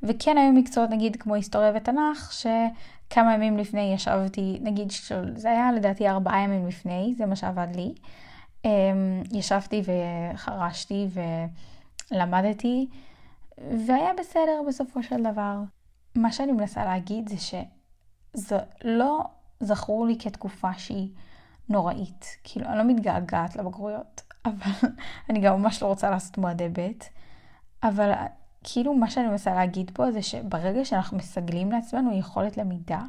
וכן 0.04 0.38
היו 0.38 0.52
מקצועות, 0.52 0.90
נגיד, 0.90 1.16
כמו 1.16 1.36
היסטוריה 1.36 1.72
ותנ"ך, 1.76 2.34
שכמה 2.34 3.34
ימים 3.34 3.58
לפני 3.58 3.94
ישבתי, 3.94 4.60
נגיד, 4.62 4.92
זה 5.36 5.52
היה 5.52 5.72
לדעתי 5.72 6.10
ארבעה 6.10 6.40
ימים 6.40 6.68
לפני, 6.68 7.14
זה 7.18 7.26
מה 7.26 7.36
שעבד 7.36 7.68
לי. 7.76 7.94
אמ, 8.66 9.24
ישבתי 9.32 9.82
וחרשתי 10.34 11.08
ולמדתי, 12.12 12.88
והיה 13.58 14.12
בסדר 14.20 14.62
בסופו 14.68 15.04
של 15.04 15.24
דבר. 15.24 15.58
מה 16.16 16.32
שאני 16.32 16.52
מנסה 16.52 16.86
להגיד 16.86 17.30
זה 17.30 17.36
שזה 17.38 18.58
לא 18.84 19.20
זכור 19.60 20.06
לי 20.06 20.18
כתקופה 20.20 20.74
שהיא 20.78 21.10
נוראית. 21.70 22.26
כאילו, 22.44 22.66
אני 22.68 22.78
לא 22.78 22.84
מתגעגעת 22.84 23.56
לבגרויות, 23.56 24.22
אבל 24.46 24.90
אני 25.30 25.40
גם 25.40 25.62
ממש 25.62 25.82
לא 25.82 25.88
רוצה 25.88 26.10
לעשות 26.10 26.38
מועדי 26.38 26.70
ב', 26.70 26.92
אבל 27.84 28.12
כאילו 28.68 28.94
מה 28.94 29.10
שאני 29.10 29.28
מנסה 29.28 29.54
להגיד 29.54 29.92
פה 29.94 30.12
זה 30.12 30.22
שברגע 30.22 30.86
שאנחנו 30.86 31.18
מסגלים 31.18 31.72
לעצמנו 31.72 32.18
יכולת 32.18 32.58
למידה, 32.58 33.02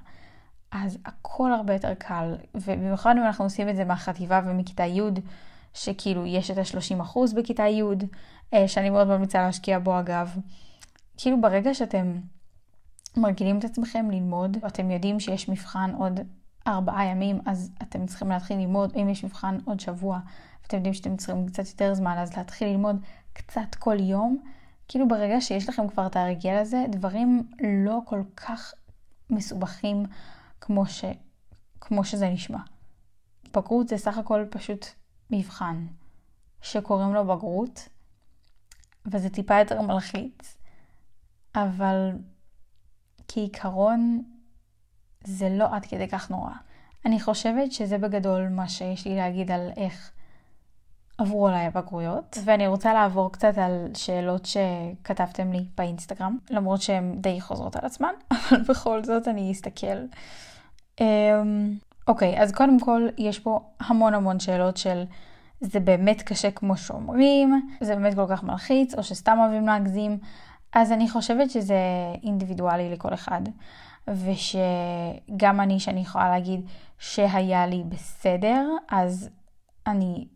אז 0.73 0.99
הכל 1.05 1.53
הרבה 1.53 1.73
יותר 1.73 1.95
קל, 1.95 2.35
ובמיוחד 2.55 3.15
אם 3.19 3.23
אנחנו 3.23 3.45
עושים 3.45 3.69
את 3.69 3.77
זה 3.77 3.85
מהחטיבה 3.85 4.41
ומכיתה 4.47 4.85
י', 4.85 5.01
שכאילו 5.75 6.27
יש 6.27 6.51
את 6.51 6.59
ה-30% 6.59 7.19
בכיתה 7.37 7.63
י', 7.63 7.83
אה, 8.55 8.69
שאני 8.69 8.91
מאוד 8.91 9.07
ממליצה 9.09 9.43
להשקיע 9.43 9.79
בו 9.79 10.01
אגב. 10.01 10.37
כאילו 11.17 11.41
ברגע 11.41 11.75
שאתם 11.75 12.19
מרגילים 13.17 13.59
את 13.59 13.65
עצמכם 13.65 14.11
ללמוד, 14.11 14.57
אתם 14.67 14.91
יודעים 14.91 15.21
שיש 15.21 15.49
מבחן 15.49 15.95
עוד 15.99 16.21
ארבעה 16.67 17.07
ימים, 17.07 17.41
אז 17.47 17.71
אתם 17.83 18.07
צריכים 18.07 18.29
להתחיל 18.29 18.59
ללמוד, 18.59 18.93
אם 18.97 19.09
יש 19.09 19.25
מבחן 19.25 19.59
עוד 19.65 19.81
שבוע, 19.81 20.19
ואתם 20.63 20.77
יודעים 20.77 20.95
שאתם 20.95 21.17
צריכים 21.17 21.47
קצת 21.47 21.67
יותר 21.67 21.95
זמן, 21.95 22.17
אז 22.19 22.37
להתחיל 22.37 22.69
ללמוד 22.69 22.97
קצת 23.33 23.75
כל 23.79 24.01
יום. 24.01 24.39
כאילו 24.89 25.09
ברגע 25.09 25.41
שיש 25.41 25.69
לכם 25.69 25.89
כבר 25.89 26.07
את 26.07 26.17
הרגל 26.17 26.57
הזה, 26.57 26.85
דברים 26.91 27.49
לא 27.85 27.99
כל 28.05 28.23
כך 28.37 28.75
מסובכים 29.31 30.07
כמו, 30.61 30.87
ש... 30.87 31.05
כמו 31.81 32.05
שזה 32.05 32.29
נשמע. 32.29 32.59
בגרות 33.53 33.89
זה 33.89 33.99
סך 33.99 34.19
הכל 34.19 34.45
פשוט 34.51 34.87
מבחן 35.31 35.87
שקוראים 36.63 37.15
לו 37.15 37.27
בגרות, 37.27 37.89
וזה 39.07 39.31
טיפה 39.31 39.59
יותר 39.59 39.83
מלחיץ, 39.83 40.59
אבל 41.55 42.13
כעיקרון 43.29 44.23
זה 45.25 45.49
לא 45.49 45.75
עד 45.75 45.87
כדי 45.87 46.09
כך 46.09 46.31
נורא. 46.31 46.53
אני 47.05 47.21
חושבת 47.21 47.73
שזה 47.73 47.99
בגדול 47.99 48.49
מה 48.49 48.69
שיש 48.69 49.07
לי 49.07 49.17
להגיד 49.17 49.51
על 49.51 49.71
איך 49.77 50.13
עברו 51.19 51.49
עליי 51.49 51.67
הבגרויות, 51.67 52.39
ואני 52.45 52.67
רוצה 52.67 52.95
לעבור 52.95 53.33
קצת 53.33 53.59
על 53.59 53.89
שאלות 53.95 54.47
שכתבתם 54.47 55.53
לי 55.53 55.65
באינסטגרם, 55.77 56.39
למרות 56.51 56.83
שהן 56.83 57.15
די 57.21 57.41
חוזרות 57.41 57.77
על 57.77 57.87
עצמן, 57.87 58.13
אבל 58.33 58.61
בכל 58.69 59.05
זאת 59.05 59.29
אני 59.29 59.53
אסתכל. 59.53 59.97
אמ, 61.01 61.75
אוקיי, 62.09 62.43
אז 62.43 62.53
קודם 62.53 62.81
כל 62.81 63.09
יש 63.19 63.39
פה 63.39 63.61
המון 63.81 64.15
המון 64.15 64.41
שאלות 64.41 64.77
של 64.77 65.05
זה 65.61 65.81
באמת 65.81 66.23
קשה 66.23 66.51
כמו 66.51 66.77
שאומרים, 66.77 67.69
זה 67.81 67.95
באמת 67.95 68.15
כל 68.15 68.27
כך 68.29 68.43
מלחיץ, 68.43 68.95
או 68.95 69.03
שסתם 69.03 69.39
אוהבים 69.41 69.67
להגזים, 69.67 70.19
אז 70.73 70.93
אני 70.93 71.11
חושבת 71.11 71.51
שזה 71.51 71.79
אינדיבידואלי 72.23 72.91
לכל 72.91 73.15
אחד. 73.15 73.41
ושגם 74.09 75.61
אני, 75.61 75.81
שאני 75.81 76.01
יכולה 76.01 76.31
להגיד 76.31 76.61
שהיה 76.99 77.67
לי 77.67 77.83
בסדר, 77.89 78.69
אז 78.89 79.31
אני 79.87 80.27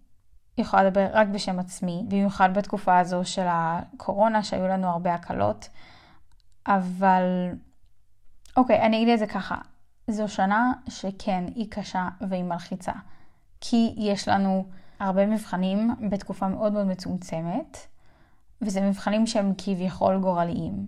יכולה 0.60 0.84
לדבר 0.84 1.06
רק 1.12 1.28
בשם 1.28 1.58
עצמי, 1.58 2.04
במיוחד 2.08 2.54
בתקופה 2.54 2.98
הזו 2.98 3.24
של 3.24 3.46
הקורונה, 3.48 4.42
שהיו 4.42 4.68
לנו 4.68 4.88
הרבה 4.88 5.14
הקלות. 5.14 5.68
אבל, 6.66 7.22
אוקיי, 8.56 8.82
אני 8.82 8.96
אגיד 8.96 9.08
את 9.08 9.18
זה 9.18 9.26
ככה, 9.26 9.56
זו 10.08 10.28
שנה 10.28 10.72
שכן, 10.88 11.44
היא 11.54 11.70
קשה 11.70 12.08
והיא 12.28 12.44
מלחיצה. 12.44 12.92
כי 13.60 13.94
יש 13.96 14.28
לנו 14.28 14.66
הרבה 15.00 15.26
מבחנים 15.26 15.94
בתקופה 16.10 16.48
מאוד 16.48 16.72
מאוד 16.72 16.86
מצומצמת, 16.86 17.78
וזה 18.62 18.80
מבחנים 18.80 19.26
שהם 19.26 19.52
כביכול 19.58 20.18
גורליים. 20.18 20.86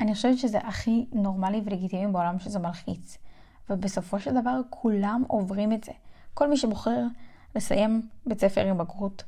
אני 0.00 0.14
חושבת 0.14 0.38
שזה 0.38 0.58
הכי 0.58 1.06
נורמלי 1.12 1.62
ולגיטימי 1.64 2.12
בעולם 2.12 2.38
שזה 2.38 2.58
מלחיץ. 2.58 3.18
ובסופו 3.70 4.20
של 4.20 4.40
דבר 4.40 4.60
כולם 4.70 5.24
עוברים 5.28 5.72
את 5.72 5.84
זה. 5.84 5.92
כל 6.34 6.48
מי 6.48 6.56
שבוחר 6.56 7.02
לסיים 7.54 8.02
בית 8.26 8.40
ספר 8.40 8.66
עם 8.66 8.78
בגרות 8.78 9.24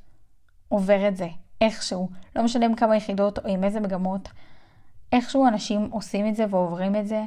עובר 0.69 1.09
את 1.09 1.17
זה, 1.17 1.29
איכשהו. 1.61 2.09
לא 2.37 2.43
משנה 2.43 2.67
עם 2.67 2.75
כמה 2.75 2.97
יחידות 2.97 3.39
או 3.39 3.49
עם 3.49 3.65
איזה 3.65 3.81
מגמות. 3.81 4.29
איכשהו 5.13 5.47
אנשים 5.47 5.89
עושים 5.91 6.29
את 6.29 6.37
זה 6.37 6.45
ועוברים 6.51 6.97
את 6.97 7.07
זה, 7.07 7.25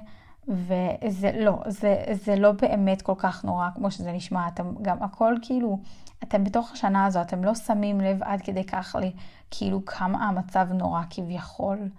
וזה 0.47 1.31
לא, 1.39 1.63
זה, 1.67 2.03
זה 2.11 2.35
לא 2.35 2.51
באמת 2.51 3.01
כל 3.01 3.13
כך 3.17 3.45
נורא 3.45 3.69
כמו 3.75 3.91
שזה 3.91 4.11
נשמע. 4.11 4.47
אתם 4.47 4.73
גם 4.81 5.03
הכל 5.03 5.35
כאילו, 5.41 5.79
אתם 6.23 6.43
בתוך 6.43 6.71
השנה 6.71 7.05
הזו, 7.05 7.21
אתם 7.21 7.43
לא 7.43 7.55
שמים 7.55 8.01
לב 8.01 8.23
עד 8.23 8.41
כדי 8.41 8.63
כך 8.63 8.95
לכאילו 8.99 9.85
כמה 9.85 10.27
המצב 10.27 10.67
נורא 10.71 11.01
כביכול. 11.09 11.89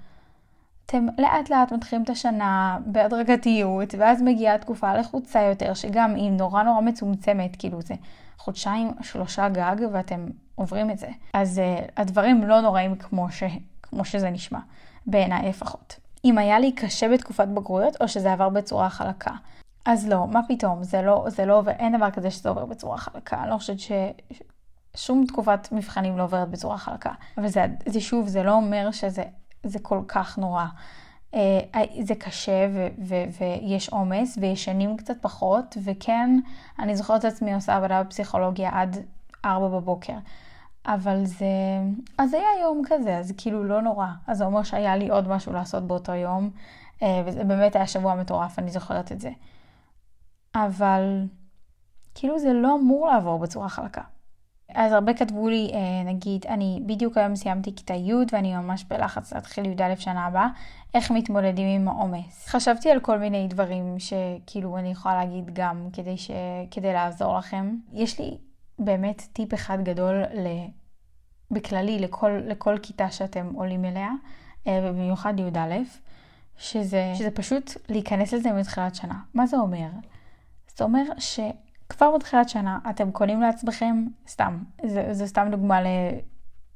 אתם 0.86 1.06
לאט 1.18 1.50
לאט 1.50 1.72
מתחילים 1.72 2.02
את 2.04 2.10
השנה 2.10 2.78
בהדרגתיות, 2.86 3.94
ואז 3.98 4.22
מגיעה 4.22 4.58
תקופה 4.58 4.94
לחוצה 4.94 5.40
יותר, 5.40 5.74
שגם 5.74 6.14
היא 6.14 6.30
נורא 6.30 6.62
נורא 6.62 6.80
מצומצמת, 6.80 7.56
כאילו 7.58 7.82
זה 7.82 7.94
חודשיים, 8.38 8.90
שלושה 9.02 9.48
גג, 9.48 9.76
ואתם 9.92 10.26
עוברים 10.54 10.90
את 10.90 10.98
זה. 10.98 11.08
אז 11.32 11.58
uh, 11.58 11.90
הדברים 11.96 12.44
לא 12.44 12.60
נוראים 12.60 12.96
כמו, 12.96 13.30
ש... 13.30 13.42
כמו 13.82 14.04
שזה 14.04 14.30
נשמע, 14.30 14.58
בעיניי 15.06 15.48
לפחות. 15.48 15.96
אם 16.24 16.38
היה 16.38 16.58
לי 16.58 16.72
קשה 16.72 17.08
בתקופת 17.08 17.48
בגרויות, 17.48 17.96
או 18.00 18.08
שזה 18.08 18.32
עבר 18.32 18.48
בצורה 18.48 18.90
חלקה. 18.90 19.32
אז 19.84 20.08
לא, 20.08 20.26
מה 20.26 20.40
פתאום, 20.48 20.84
זה 20.84 21.02
לא, 21.02 21.24
זה 21.28 21.46
לא 21.46 21.58
עובר, 21.58 21.70
אין 21.70 21.96
דבר 21.96 22.10
כזה 22.10 22.30
שזה 22.30 22.48
עובר 22.48 22.64
בצורה 22.64 22.96
חלקה. 22.98 23.42
אני 23.42 23.50
לא 23.50 23.58
חושבת 23.58 23.80
ש... 23.80 23.92
שום 24.96 25.24
תקופת 25.26 25.68
מבחנים 25.72 26.18
לא 26.18 26.22
עוברת 26.22 26.48
בצורה 26.48 26.78
חלקה. 26.78 27.12
אבל 27.38 27.48
זה, 27.48 27.66
זה 27.86 28.00
שוב, 28.00 28.28
זה 28.28 28.42
לא 28.42 28.52
אומר 28.52 28.90
שזה 28.90 29.24
זה 29.62 29.78
כל 29.78 30.00
כך 30.08 30.38
נורא. 30.38 30.64
אה, 31.36 31.84
זה 32.02 32.14
קשה 32.14 32.68
ו- 32.74 32.88
ו- 32.98 33.24
ויש 33.40 33.88
עומס 33.88 34.38
וישנים 34.40 34.96
קצת 34.96 35.16
פחות, 35.20 35.76
וכן, 35.84 36.30
אני 36.78 36.96
זוכרת 36.96 37.20
את 37.20 37.24
עצמי 37.24 37.54
עושה 37.54 37.76
עבודה 37.76 38.02
בפסיכולוגיה 38.02 38.70
עד 38.72 38.96
ארבע 39.44 39.68
בבוקר. 39.68 40.16
אבל 40.86 41.24
זה, 41.24 41.46
אז 42.18 42.34
היה 42.34 42.62
יום 42.62 42.82
כזה, 42.86 43.18
אז 43.18 43.32
כאילו 43.36 43.64
לא 43.64 43.82
נורא. 43.82 44.06
אז 44.26 44.38
זה 44.38 44.44
אומר 44.44 44.62
שהיה 44.62 44.96
לי 44.96 45.08
עוד 45.08 45.28
משהו 45.28 45.52
לעשות 45.52 45.82
באותו 45.82 46.12
יום, 46.12 46.50
אה, 47.02 47.22
וזה 47.26 47.44
באמת 47.44 47.76
היה 47.76 47.86
שבוע 47.86 48.14
מטורף, 48.14 48.58
אני 48.58 48.70
זוכרת 48.70 49.12
את 49.12 49.20
זה. 49.20 49.30
אבל 50.54 51.26
כאילו 52.14 52.38
זה 52.38 52.52
לא 52.52 52.74
אמור 52.74 53.06
לעבור 53.06 53.38
בצורה 53.38 53.68
חלקה. 53.68 54.02
אז 54.75 54.92
הרבה 54.92 55.14
כתבו 55.14 55.49
לי, 55.49 55.70
אה, 55.75 56.12
נגיד, 56.12 56.46
אני 56.46 56.80
בדיוק 56.87 57.18
היום 57.18 57.37
סיימתי 57.37 57.75
כיתה 57.76 57.94
י' 57.94 58.12
ואני 58.32 58.56
ממש 58.56 58.85
בלחץ 58.85 59.32
להתחיל 59.32 59.66
י"א 59.66 59.96
שנה 59.96 60.26
הבאה, 60.26 60.49
איך 60.94 61.11
מתמודדים 61.11 61.80
עם 61.80 61.88
העומס. 61.88 62.46
חשבתי 62.49 62.90
על 62.90 63.00
כל 63.00 63.18
מיני 63.18 63.49
דברים 63.49 63.96
שכאילו 63.99 64.78
אני 64.78 64.90
יכולה 64.90 65.14
להגיד 65.14 65.50
גם 65.52 65.88
כדי, 65.92 66.16
ש... 66.18 66.30
כדי 66.70 66.92
לעזור 66.92 67.38
לכם. 67.38 67.76
יש 67.92 68.20
לי 68.20 68.38
באמת 68.78 69.23
טיפ 69.32 69.54
אחד 69.54 69.78
גדול 69.82 70.23
ל... 70.23 70.49
בכללי 71.50 71.99
לכל, 71.99 72.30
לכל 72.46 72.78
כיתה 72.82 73.11
שאתם 73.11 73.52
עולים 73.54 73.85
אליה, 73.85 74.11
אה, 74.66 74.80
ובמיוחד 74.82 75.35
י"א, 75.40 75.75
שזה, 76.58 77.12
שזה 77.14 77.30
פשוט 77.30 77.70
להיכנס 77.88 78.32
לזה 78.32 78.52
מתחילת 78.52 78.94
שנה. 78.94 79.20
מה 79.35 79.46
זה 79.46 79.56
אומר? 79.56 79.88
זאת 80.66 80.82
אומרת 80.82 81.06
ש... 81.18 81.40
כבר 81.88 82.14
בתחילת 82.16 82.48
שנה 82.48 82.78
אתם 82.90 83.10
קונים 83.10 83.40
לעצמכם, 83.40 84.06
סתם, 84.28 84.58
זה, 84.86 85.08
זה 85.12 85.26
סתם 85.26 85.48
דוגמה 85.50 85.82
ל... 85.82 85.86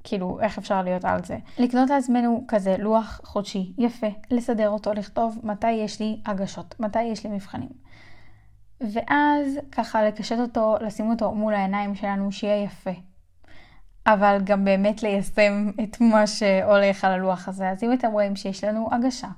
כאילו, 0.04 0.40
איך 0.40 0.58
אפשר 0.58 0.82
להיות 0.82 1.04
על 1.04 1.24
זה. 1.24 1.38
לקנות 1.58 1.90
לעצמנו 1.90 2.44
כזה 2.48 2.76
לוח 2.78 3.20
חודשי, 3.24 3.72
יפה, 3.78 4.06
לסדר 4.30 4.68
אותו, 4.68 4.92
לכתוב 4.92 5.38
מתי 5.42 5.70
יש 5.70 6.00
לי 6.00 6.20
הגשות, 6.26 6.74
מתי 6.80 7.02
יש 7.02 7.24
לי 7.24 7.30
מבחנים. 7.30 7.68
ואז 8.80 9.58
ככה 9.72 10.02
לקשט 10.02 10.38
אותו, 10.38 10.76
לשים 10.80 11.10
אותו 11.10 11.32
מול 11.32 11.54
העיניים 11.54 11.94
שלנו, 11.94 12.32
שיהיה 12.32 12.64
יפה. 12.64 12.90
אבל 14.06 14.38
גם 14.44 14.64
באמת 14.64 15.02
ליישם 15.02 15.70
את 15.82 16.00
מה 16.00 16.26
שהולך 16.26 17.04
על 17.04 17.12
הלוח 17.12 17.48
הזה. 17.48 17.70
אז 17.70 17.82
אם 17.82 17.92
אתם 17.92 18.12
רואים 18.12 18.36
שיש 18.36 18.64
לנו 18.64 18.88
הגשה, 18.92 19.28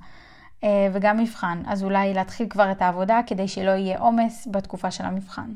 וגם 0.93 1.17
מבחן, 1.17 1.61
אז 1.67 1.83
אולי 1.83 2.13
להתחיל 2.13 2.47
כבר 2.49 2.71
את 2.71 2.81
העבודה 2.81 3.19
כדי 3.27 3.47
שלא 3.47 3.71
יהיה 3.71 3.99
עומס 3.99 4.47
בתקופה 4.51 4.91
של 4.91 5.05
המבחן. 5.05 5.53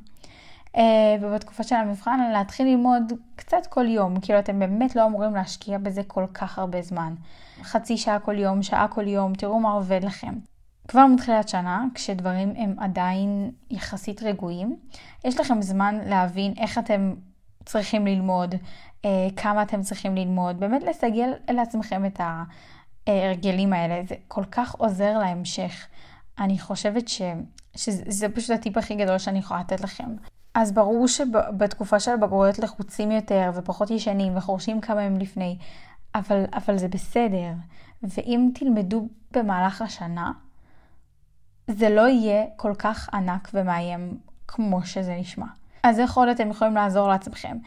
ובתקופה 1.22 1.64
של 1.64 1.76
המבחן 1.76 2.20
להתחיל 2.34 2.68
ללמוד 2.68 3.14
קצת 3.36 3.68
כל 3.70 3.86
יום, 3.86 4.20
כאילו 4.20 4.40
אתם 4.40 4.60
באמת 4.60 4.96
לא 4.96 5.06
אמורים 5.06 5.36
להשקיע 5.36 5.78
בזה 5.78 6.02
כל 6.08 6.26
כך 6.34 6.60
הרבה 6.60 6.82
זמן. 6.82 7.16
חצי 7.64 7.98
שעה 7.98 8.20
כל 8.20 8.38
יום, 8.38 8.64
שעה 8.64 8.88
כל 8.88 9.08
יום, 9.08 9.34
תראו 9.34 9.60
מה 9.60 9.72
עובד 9.72 10.04
לכם. 10.04 10.34
כבר 10.88 11.06
מתחילת 11.06 11.50
שנה, 11.50 11.86
כשדברים 11.94 12.54
הם 12.58 12.76
עדיין 12.80 13.52
יחסית 13.70 14.24
רגועים, 14.24 14.76
יש 15.26 15.40
לכם 15.40 15.62
זמן 15.62 16.00
להבין 16.06 16.54
איך 16.58 16.78
אתם 16.78 17.14
צריכים 17.66 18.08
ללמוד, 18.08 18.56
אה, 19.06 19.28
כמה 19.36 19.62
אתם 19.62 19.82
צריכים 19.82 20.16
ללמוד, 20.16 20.60
באמת 20.60 20.84
לסגל 20.84 21.34
לעצמכם 21.50 22.06
את 22.06 22.22
ההרגלים 23.08 23.74
האלה, 23.74 24.02
זה 24.08 24.16
כל 24.28 24.44
כך 24.52 24.76
עוזר 24.76 25.18
להמשך. 25.18 25.88
אני 26.40 26.60
חושבת 26.60 27.08
ש, 27.08 27.22
שזה 27.76 28.30
פשוט 28.30 28.50
הטיפ 28.50 28.78
הכי 28.78 28.96
גדול 28.96 29.18
שאני 29.18 29.40
יכולה 29.40 29.60
לתת 29.60 29.82
לכם. 29.82 30.16
אז 30.54 30.72
ברור 30.72 31.08
שבתקופה 31.08 32.00
של 32.00 32.12
הבגרויות 32.12 32.60
לחוצים 32.60 33.12
יותר 33.12 33.52
ופחות 33.56 33.92
ישנים 33.92 34.38
וחורשים 34.38 34.82
כמה 34.82 35.04
ימים 35.04 35.20
לפני, 35.22 35.58
אבל, 36.16 36.46
אבל 36.54 36.78
זה 36.78 36.88
בסדר. 36.88 37.52
ואם 38.04 38.50
תלמדו 38.54 39.08
במהלך 39.32 39.82
השנה, 39.82 40.32
זה 41.68 41.90
לא 41.90 42.08
יהיה 42.08 42.46
כל 42.56 42.74
כך 42.76 43.10
ענק 43.14 43.50
ומאיים 43.54 44.18
כמו 44.48 44.86
שזה 44.86 45.16
נשמע. 45.20 45.46
אז 45.84 46.00
איך 46.00 46.18
עוד 46.18 46.28
אתם 46.28 46.50
יכולים 46.50 46.76
לעזור 46.76 47.08
לעצמכם? 47.08 47.58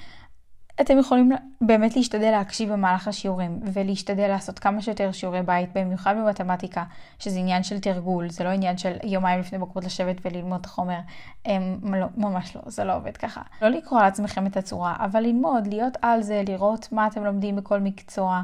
אתם 0.80 0.98
יכולים 0.98 1.32
באמת 1.60 1.96
להשתדל 1.96 2.30
להקשיב 2.30 2.72
במהלך 2.72 3.08
השיעורים 3.08 3.60
ולהשתדל 3.72 4.28
לעשות 4.28 4.58
כמה 4.58 4.82
שיותר 4.82 5.12
שיעורי 5.12 5.42
בית, 5.42 5.70
במיוחד 5.74 6.14
במתמטיקה, 6.16 6.84
שזה 7.18 7.38
עניין 7.38 7.62
של 7.62 7.80
תרגול, 7.80 8.30
זה 8.30 8.44
לא 8.44 8.48
עניין 8.48 8.78
של 8.78 8.96
יומיים 9.04 9.40
לפני 9.40 9.58
בקרות 9.58 9.84
לשבת 9.84 10.16
וללמוד 10.24 10.60
את 10.60 10.66
החומר. 10.66 10.98
הם, 11.44 11.94
לא, 11.94 12.06
ממש 12.16 12.56
לא, 12.56 12.62
זה 12.66 12.84
לא 12.84 12.96
עובד 12.96 13.16
ככה. 13.16 13.42
לא 13.62 13.68
לקרוא 13.68 14.00
לעצמכם 14.00 14.46
את 14.46 14.56
הצורה, 14.56 14.96
אבל 14.98 15.20
ללמוד, 15.20 15.66
להיות 15.66 15.96
על 16.02 16.22
זה, 16.22 16.42
לראות 16.48 16.92
מה 16.92 17.06
אתם 17.06 17.24
לומדים 17.24 17.56
בכל 17.56 17.80
מקצוע, 17.80 18.42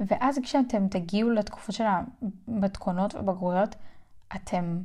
ואז 0.00 0.38
כשאתם 0.42 0.88
תגיעו 0.88 1.30
לתקופות 1.30 1.74
של 1.74 1.84
המתכונות 2.48 3.14
ובגרויות, 3.14 3.76
אתם 4.36 4.78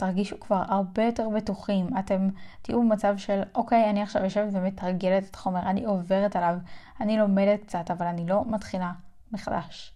תרגישו 0.00 0.40
כבר 0.40 0.62
הרבה 0.68 1.04
יותר 1.04 1.28
בטוחים. 1.28 1.98
אתם 1.98 2.28
תהיו 2.62 2.80
במצב 2.80 3.16
של, 3.16 3.42
אוקיי, 3.54 3.90
אני 3.90 4.02
עכשיו 4.02 4.24
יושבת 4.24 4.48
ומתרגלת 4.52 5.24
את 5.30 5.34
החומר, 5.34 5.60
אני 5.60 5.84
עוברת 5.84 6.36
עליו, 6.36 6.54
אני 7.00 7.18
לומדת 7.18 7.64
קצת, 7.64 7.90
אבל 7.90 8.06
אני 8.06 8.26
לא 8.26 8.44
מתחילה 8.46 8.92
מחדש. 9.32 9.92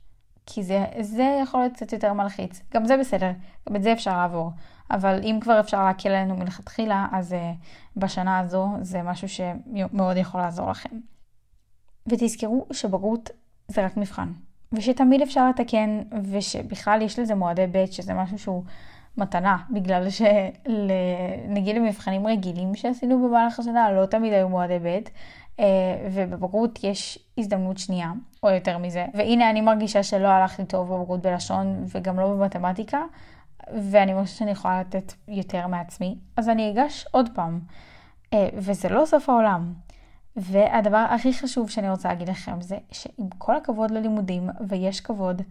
כי 0.47 0.63
זה, 0.63 0.85
זה 1.01 1.39
יכול 1.43 1.61
להיות 1.61 1.73
קצת 1.73 1.93
יותר 1.93 2.13
מלחיץ. 2.13 2.63
גם 2.75 2.85
זה 2.85 2.97
בסדר, 2.97 3.31
גם 3.69 3.77
את 3.77 3.83
זה 3.83 3.93
אפשר 3.93 4.17
לעבור. 4.17 4.51
אבל 4.91 5.21
אם 5.23 5.39
כבר 5.41 5.61
אפשר 5.61 5.85
להקל 5.85 6.09
עלינו 6.09 6.37
מלכתחילה, 6.37 7.07
אז 7.13 7.33
uh, 7.33 7.37
בשנה 7.97 8.39
הזו 8.39 8.69
זה 8.81 9.03
משהו 9.03 9.29
שמאוד 9.29 10.17
יכול 10.17 10.41
לעזור 10.41 10.71
לכם. 10.71 11.01
ותזכרו 12.07 12.67
שבגרות 12.73 13.31
זה 13.69 13.85
רק 13.85 13.97
מבחן. 13.97 14.33
ושתמיד 14.73 15.23
אפשר 15.23 15.49
לתקן, 15.49 16.01
ושבכלל 16.31 17.03
יש 17.03 17.19
לזה 17.19 17.35
מועדי 17.35 17.67
ב', 17.73 17.87
שזה 17.87 18.15
משהו 18.15 18.39
שהוא 18.39 18.65
מתנה, 19.17 19.57
בגלל 19.71 20.07
שנגיד 20.11 21.77
למבחנים 21.77 22.27
רגילים 22.27 22.75
שעשינו 22.75 23.29
במהלך 23.29 23.59
השנה, 23.59 23.93
לא 23.93 24.07
תמיד 24.07 24.33
היו 24.33 24.49
מועדי 24.49 24.79
ב', 24.79 24.99
אה, 25.61 25.65
ובבגרות 26.13 26.85
יש 26.85 27.19
הזדמנות 27.39 27.79
שנייה, 27.79 28.13
או 28.43 28.51
יותר 28.51 28.79
מזה. 28.79 29.07
והנה 29.15 29.51
אני 29.51 29.61
מרגישה 29.61 30.03
שלא 30.03 30.29
הלך 30.29 30.59
לי 30.59 30.65
טוב 30.65 30.95
בבגרות 30.95 31.23
בלשון, 31.23 31.85
וגם 31.95 32.21
לא 32.21 32.29
במתמטיקה, 32.29 33.03
ואני 33.73 34.15
מרגישה 34.15 34.37
שאני 34.37 34.51
יכולה 34.51 34.81
לתת 34.81 35.13
יותר 35.29 35.67
מעצמי, 35.67 36.19
אז 36.37 36.49
אני 36.49 36.71
אגש 36.71 37.07
עוד 37.11 37.29
פעם. 37.35 37.61
אה, 38.33 38.49
וזה 38.55 38.89
לא 38.89 39.07
סוף 39.07 39.29
העולם. 39.29 39.73
והדבר 40.37 41.07
הכי 41.11 41.33
חשוב 41.33 41.71
שאני 41.71 41.91
רוצה 41.91 42.09
להגיד 42.09 42.29
לכם 42.29 42.61
זה 42.61 42.79
שעם 42.93 43.29
כל 43.39 43.57
הכבוד 43.57 43.91
ללימודים, 43.91 44.49
ויש 44.69 45.01
כבוד, 45.01 45.43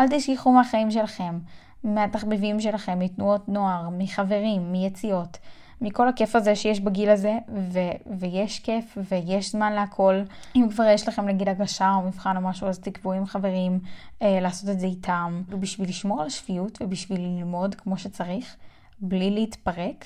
אל 0.00 0.08
תשכחו 0.08 0.52
מהחיים 0.52 0.90
שלכם. 0.90 1.38
מהתחביבים 1.84 2.60
שלכם, 2.60 2.98
מתנועות 2.98 3.48
נוער, 3.48 3.88
מחברים, 3.98 4.72
מיציאות, 4.72 5.38
מכל 5.80 6.08
הכיף 6.08 6.36
הזה 6.36 6.56
שיש 6.56 6.80
בגיל 6.80 7.10
הזה, 7.10 7.38
ו- 7.48 8.18
ויש 8.18 8.58
כיף 8.58 8.98
ויש 9.10 9.52
זמן 9.52 9.72
להכל. 9.72 10.22
אם 10.56 10.68
כבר 10.70 10.84
יש 10.84 11.08
לכם 11.08 11.26
נגיד 11.28 11.48
הגשה 11.48 11.94
או 11.94 12.02
מבחן 12.02 12.36
או 12.36 12.42
משהו, 12.42 12.66
אז 12.66 12.78
תקבעו 12.78 13.12
עם 13.12 13.26
חברים 13.26 13.80
אה, 14.22 14.40
לעשות 14.40 14.70
את 14.70 14.80
זה 14.80 14.86
איתם. 14.86 15.42
בשביל 15.48 15.88
לשמור 15.88 16.20
על 16.20 16.26
השפיות 16.26 16.78
ובשביל 16.82 17.20
ללמוד 17.20 17.74
כמו 17.74 17.96
שצריך, 17.98 18.56
בלי 19.00 19.30
להתפרק, 19.30 20.04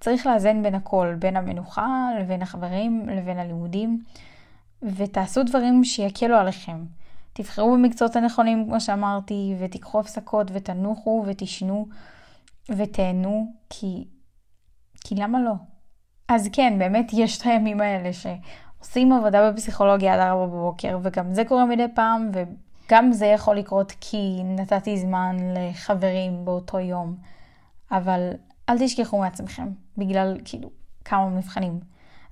צריך 0.00 0.26
לאזן 0.26 0.62
בין 0.62 0.74
הכל, 0.74 1.14
בין 1.18 1.36
המנוחה 1.36 2.08
לבין 2.20 2.42
החברים 2.42 3.08
לבין 3.08 3.38
הלימודים, 3.38 4.02
ותעשו 4.82 5.42
דברים 5.42 5.84
שיקלו 5.84 6.36
עליכם. 6.36 6.84
תבחרו 7.34 7.72
במקצועות 7.72 8.16
הנכונים, 8.16 8.64
כמו 8.66 8.80
שאמרתי, 8.80 9.54
ותיקחו 9.58 10.00
הפסקות 10.00 10.50
ותנוחו 10.52 11.24
ותשנו 11.26 11.86
ותהנו, 12.68 13.52
כי, 13.70 14.04
כי 15.00 15.14
למה 15.14 15.40
לא? 15.40 15.52
אז 16.28 16.48
כן, 16.52 16.78
באמת 16.78 17.10
יש 17.12 17.38
את 17.38 17.46
הימים 17.46 17.80
האלה 17.80 18.10
שעושים 18.12 19.12
עבודה 19.12 19.50
בפסיכולוגיה 19.50 20.14
עד 20.14 20.20
4 20.20 20.46
בבוקר, 20.46 20.98
וגם 21.02 21.34
זה 21.34 21.44
קורה 21.44 21.66
מדי 21.66 21.86
פעם, 21.94 22.30
וגם 22.32 23.12
זה 23.12 23.26
יכול 23.26 23.56
לקרות 23.56 23.92
כי 24.00 24.40
נתתי 24.44 24.98
זמן 24.98 25.36
לחברים 25.54 26.44
באותו 26.44 26.78
יום. 26.78 27.16
אבל 27.90 28.30
אל 28.68 28.78
תשכחו 28.78 29.18
מעצמכם, 29.18 29.68
בגלל 29.96 30.38
כאילו 30.44 30.70
כמה 31.04 31.28
מבחנים. 31.28 31.80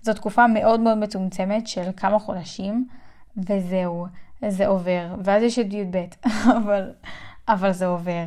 זו 0.03 0.15
תקופה 0.15 0.47
מאוד 0.47 0.81
מאוד 0.81 0.99
מצומצמת 0.99 1.67
של 1.67 1.91
כמה 1.97 2.19
חודשים, 2.19 2.87
וזהו. 3.37 4.07
זה 4.49 4.67
עובר, 4.67 5.15
ואז 5.25 5.43
יש 5.43 5.59
את 5.59 5.73
י"ב, 5.73 6.05
אבל, 6.59 6.93
אבל 7.49 7.73
זה 7.73 7.87
עובר. 7.87 8.25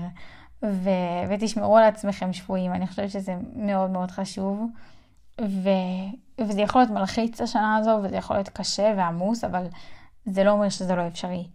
ו, 0.64 0.90
ותשמרו 1.30 1.78
על 1.78 1.84
עצמכם 1.84 2.34
שבויים, 2.34 2.74
אני 2.74 2.88
חושבת 2.88 3.10
שזה 3.10 3.36
מאוד 3.56 3.90
מאוד 3.90 4.12
חשוב. 4.12 4.66
ו, 5.42 5.70
וזה 6.42 6.62
יכול 6.62 6.82
להיות 6.82 6.92
מלחיץ 6.92 7.42
השנה 7.42 7.78
הזו, 7.78 8.00
וזה 8.04 8.16
יכול 8.16 8.36
להיות 8.36 8.50
קשה 8.50 8.94
ועמוס, 8.98 9.44
אבל 9.44 9.68
זה 10.26 10.44
לא 10.44 10.52
אומר 10.52 10.70
שזה 10.70 10.96
לא 10.96 11.08
אפשרי. 11.08 11.48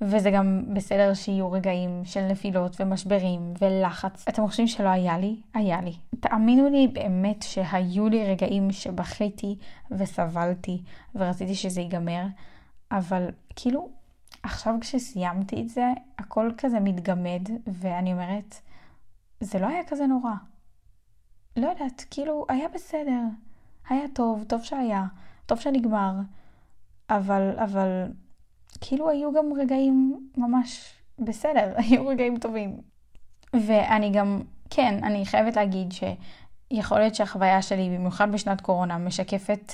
וזה 0.00 0.30
גם 0.30 0.64
בסדר 0.74 1.14
שיהיו 1.14 1.52
רגעים 1.52 2.02
של 2.04 2.26
נפילות 2.26 2.80
ומשברים 2.80 3.54
ולחץ. 3.60 4.24
אתם 4.28 4.46
חושבים 4.46 4.66
שלא 4.66 4.88
היה 4.88 5.18
לי? 5.18 5.36
היה 5.54 5.80
לי. 5.80 5.92
תאמינו 6.20 6.68
לי 6.68 6.88
באמת 6.88 7.42
שהיו 7.42 8.08
לי 8.08 8.24
רגעים 8.24 8.72
שבכיתי 8.72 9.58
וסבלתי 9.90 10.82
ורציתי 11.14 11.54
שזה 11.54 11.80
ייגמר, 11.80 12.22
אבל 12.92 13.28
כאילו 13.56 13.88
עכשיו 14.48 14.74
כשסיימתי 14.80 15.62
את 15.62 15.68
זה, 15.68 15.92
הכל 16.18 16.50
כזה 16.58 16.80
מתגמד, 16.80 17.42
ואני 17.66 18.12
אומרת, 18.12 18.60
זה 19.40 19.58
לא 19.58 19.66
היה 19.66 19.84
כזה 19.84 20.06
נורא. 20.06 20.32
לא 21.56 21.68
יודעת, 21.68 22.04
כאילו, 22.10 22.46
היה 22.48 22.68
בסדר. 22.68 23.20
היה 23.88 24.08
טוב, 24.14 24.44
טוב 24.48 24.62
שהיה, 24.62 25.04
טוב 25.46 25.60
שנגמר. 25.60 26.12
אבל, 27.10 27.58
אבל, 27.58 28.06
כאילו 28.80 29.10
היו 29.10 29.32
גם 29.32 29.52
רגעים 29.52 30.28
ממש 30.36 30.94
בסדר, 31.18 31.74
היו 31.80 32.06
רגעים 32.06 32.38
טובים. 32.38 32.80
ואני 33.52 34.10
גם, 34.10 34.42
כן, 34.70 35.04
אני 35.04 35.26
חייבת 35.26 35.56
להגיד 35.56 35.92
שיכול 35.92 36.98
להיות 36.98 37.14
שהחוויה 37.14 37.62
שלי, 37.62 37.96
במיוחד 37.96 38.32
בשנת 38.32 38.60
קורונה, 38.60 38.98
משקפת 38.98 39.72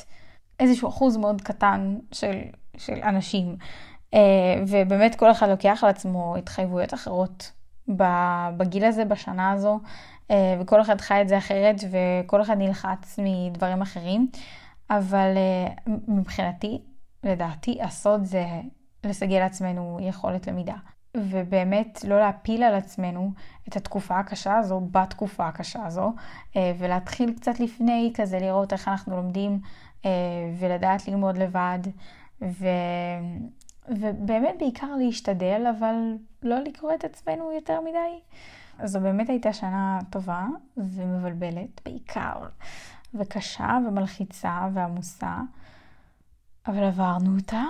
איזשהו 0.60 0.88
אחוז 0.88 1.16
מאוד 1.16 1.42
קטן 1.42 1.98
של, 2.12 2.40
של 2.76 3.02
אנשים. 3.02 3.56
אה, 4.14 4.62
ובאמת 4.68 5.14
כל 5.14 5.30
אחד 5.30 5.48
לוקח 5.48 5.84
על 5.84 5.90
עצמו 5.90 6.36
התחייבויות 6.36 6.94
אחרות 6.94 7.52
בגיל 8.56 8.84
הזה, 8.84 9.04
בשנה 9.04 9.50
הזו, 9.50 9.80
אה, 10.30 10.56
וכל 10.60 10.80
אחד 10.80 11.00
חי 11.00 11.22
את 11.22 11.28
זה 11.28 11.38
אחרת, 11.38 11.76
וכל 11.90 12.42
אחד 12.42 12.58
נלחץ 12.58 13.18
מדברים 13.22 13.82
אחרים. 13.82 14.28
אבל 14.90 15.34
אה, 15.36 15.92
מבחינתי, 16.08 16.82
לדעתי, 17.24 17.78
הסוד 17.82 18.24
זה 18.24 18.46
לסגל 19.04 19.38
לעצמנו 19.38 19.98
יכולת 20.02 20.46
למידה. 20.46 20.76
ובאמת 21.16 22.04
לא 22.08 22.18
להפיל 22.18 22.62
על 22.62 22.74
עצמנו 22.74 23.32
את 23.68 23.76
התקופה 23.76 24.18
הקשה 24.18 24.56
הזו 24.56 24.80
בתקופה 24.90 25.46
הקשה 25.48 25.86
הזו, 25.86 26.12
ולהתחיל 26.78 27.32
קצת 27.36 27.60
לפני 27.60 28.12
כזה 28.14 28.38
לראות 28.38 28.72
איך 28.72 28.88
אנחנו 28.88 29.16
לומדים 29.16 29.60
ולדעת 30.58 31.08
ללמוד 31.08 31.38
לבד. 31.38 31.78
ו... 32.42 32.66
ובאמת 33.88 34.54
בעיקר 34.58 34.96
להשתדל, 34.98 35.66
אבל 35.78 35.94
לא 36.42 36.58
לקרוא 36.58 36.94
את 36.94 37.04
עצמנו 37.04 37.52
יותר 37.52 37.80
מדי. 37.80 38.20
אז 38.78 38.90
זו 38.90 39.00
באמת 39.00 39.28
הייתה 39.28 39.52
שנה 39.52 39.98
טובה 40.10 40.46
ומבלבלת 40.76 41.80
בעיקר, 41.84 42.34
וקשה 43.14 43.78
ומלחיצה 43.88 44.68
ועמוסה, 44.72 45.36
אבל 46.66 46.84
עברנו 46.84 47.36
אותה, 47.36 47.62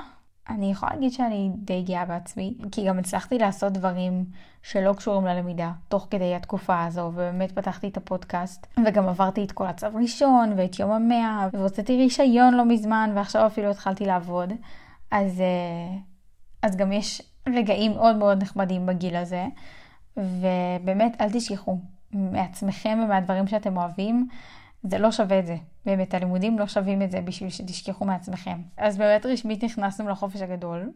אני 0.49 0.71
יכולה 0.71 0.95
להגיד 0.95 1.13
שאני 1.13 1.51
די 1.55 1.83
גאה 1.83 2.05
בעצמי, 2.05 2.55
כי 2.73 2.89
גם 2.89 2.99
הצלחתי 2.99 3.39
לעשות 3.39 3.73
דברים 3.73 4.25
שלא 4.63 4.93
קשורים 4.93 5.27
ללמידה, 5.27 5.73
תוך 5.89 6.07
כדי 6.11 6.35
התקופה 6.35 6.85
הזו, 6.85 7.01
ובאמת 7.01 7.53
פתחתי 7.53 7.89
את 7.89 7.97
הפודקאסט, 7.97 8.67
וגם 8.87 9.09
עברתי 9.09 9.45
את 9.45 9.53
כל 9.53 9.67
הצו 9.67 9.87
ראשון, 9.95 10.53
ואת 10.57 10.79
יום 10.79 10.91
המאה, 10.91 11.49
והוצאתי 11.53 11.97
רישיון 11.97 12.55
לא 12.55 12.65
מזמן, 12.65 13.11
ועכשיו 13.15 13.47
אפילו 13.47 13.71
התחלתי 13.71 14.07
לעבוד. 14.07 14.53
אז, 15.15 15.41
אה, 15.41 15.97
אז 16.63 16.77
גם 16.77 16.93
יש 16.93 17.23
רגעים 17.49 17.93
מאוד 17.93 18.17
מאוד 18.17 18.43
נחמדים 18.43 18.87
בגיל 18.87 19.17
הזה, 19.17 19.47
ובאמת 20.17 21.21
אל 21.21 21.33
תשכחו 21.33 21.79
מעצמכם 22.13 22.99
ומהדברים 23.05 23.47
שאתם 23.47 23.77
אוהבים. 23.77 24.29
זה 24.83 24.99
לא 24.99 25.13
שווה 25.13 25.39
את 25.39 25.47
זה. 25.47 25.57
באמת, 25.87 26.15
הלימודים 26.15 26.59
לא 26.59 26.67
שווים 26.67 27.03
את 27.03 27.11
זה 27.11 27.21
בשביל 27.21 27.51
שתשכחו 27.51 28.05
מעצמכם. 28.05 28.59
אז 28.77 28.97
באמת 28.99 29.27
רשמית 29.27 29.65
נכנסנו 29.65 30.09
לחופש 30.09 30.41
הגדול. 30.41 30.91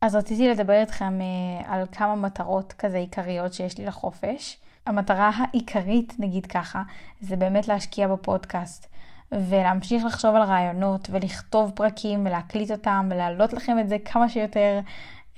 אז 0.00 0.14
רציתי 0.14 0.48
לדבר 0.48 0.80
איתכם 0.80 1.20
אה, 1.20 1.74
על 1.74 1.86
כמה 1.92 2.14
מטרות 2.14 2.72
כזה 2.72 2.96
עיקריות 2.96 3.52
שיש 3.52 3.78
לי 3.78 3.86
לחופש. 3.86 4.56
המטרה 4.86 5.30
העיקרית, 5.36 6.14
נגיד 6.18 6.46
ככה, 6.46 6.82
זה 7.20 7.36
באמת 7.36 7.68
להשקיע 7.68 8.08
בפודקאסט. 8.08 8.93
ולהמשיך 9.32 10.04
לחשוב 10.04 10.34
על 10.34 10.42
רעיונות 10.42 11.08
ולכתוב 11.10 11.72
פרקים 11.74 12.26
ולהקליט 12.26 12.70
אותם 12.70 13.08
ולהעלות 13.10 13.52
לכם 13.52 13.78
את 13.78 13.88
זה 13.88 13.96
כמה 14.04 14.28
שיותר 14.28 14.80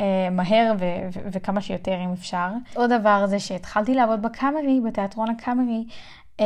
אה, 0.00 0.28
מהר 0.30 0.72
ו- 0.78 1.08
ו- 1.12 1.28
וכמה 1.32 1.60
שיותר 1.60 1.96
אם 2.04 2.12
אפשר. 2.12 2.48
עוד 2.74 2.92
דבר 2.92 3.26
זה 3.26 3.38
שהתחלתי 3.38 3.94
לעבוד 3.94 4.22
בקאמרי, 4.22 4.80
בתיאטרון 4.84 5.30
הקאמרי, 5.30 5.84
אמ, 6.40 6.44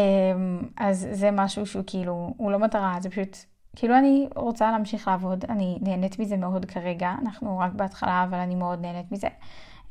אז 0.76 1.09
זה 1.12 1.31
משהו 1.31 1.66
שהוא 1.66 1.83
כאילו, 1.87 2.35
הוא 2.37 2.53
לא 2.53 2.59
מטרה, 2.59 2.96
זה 3.00 3.11
פשוט, 3.11 3.37
כאילו 3.76 3.98
אני 3.98 4.29
רוצה 4.37 4.70
להמשיך 4.70 5.09
לעבוד, 5.09 5.44
אני 5.48 5.79
נהנית 5.81 6.18
מזה 6.18 6.37
מאוד 6.37 6.64
כרגע, 6.64 7.14
אנחנו 7.22 7.59
רק 7.59 7.72
בהתחלה, 7.72 8.24
אבל 8.29 8.38
אני 8.38 8.55
מאוד 8.55 8.81
נהנית 8.81 9.12
מזה. 9.12 9.29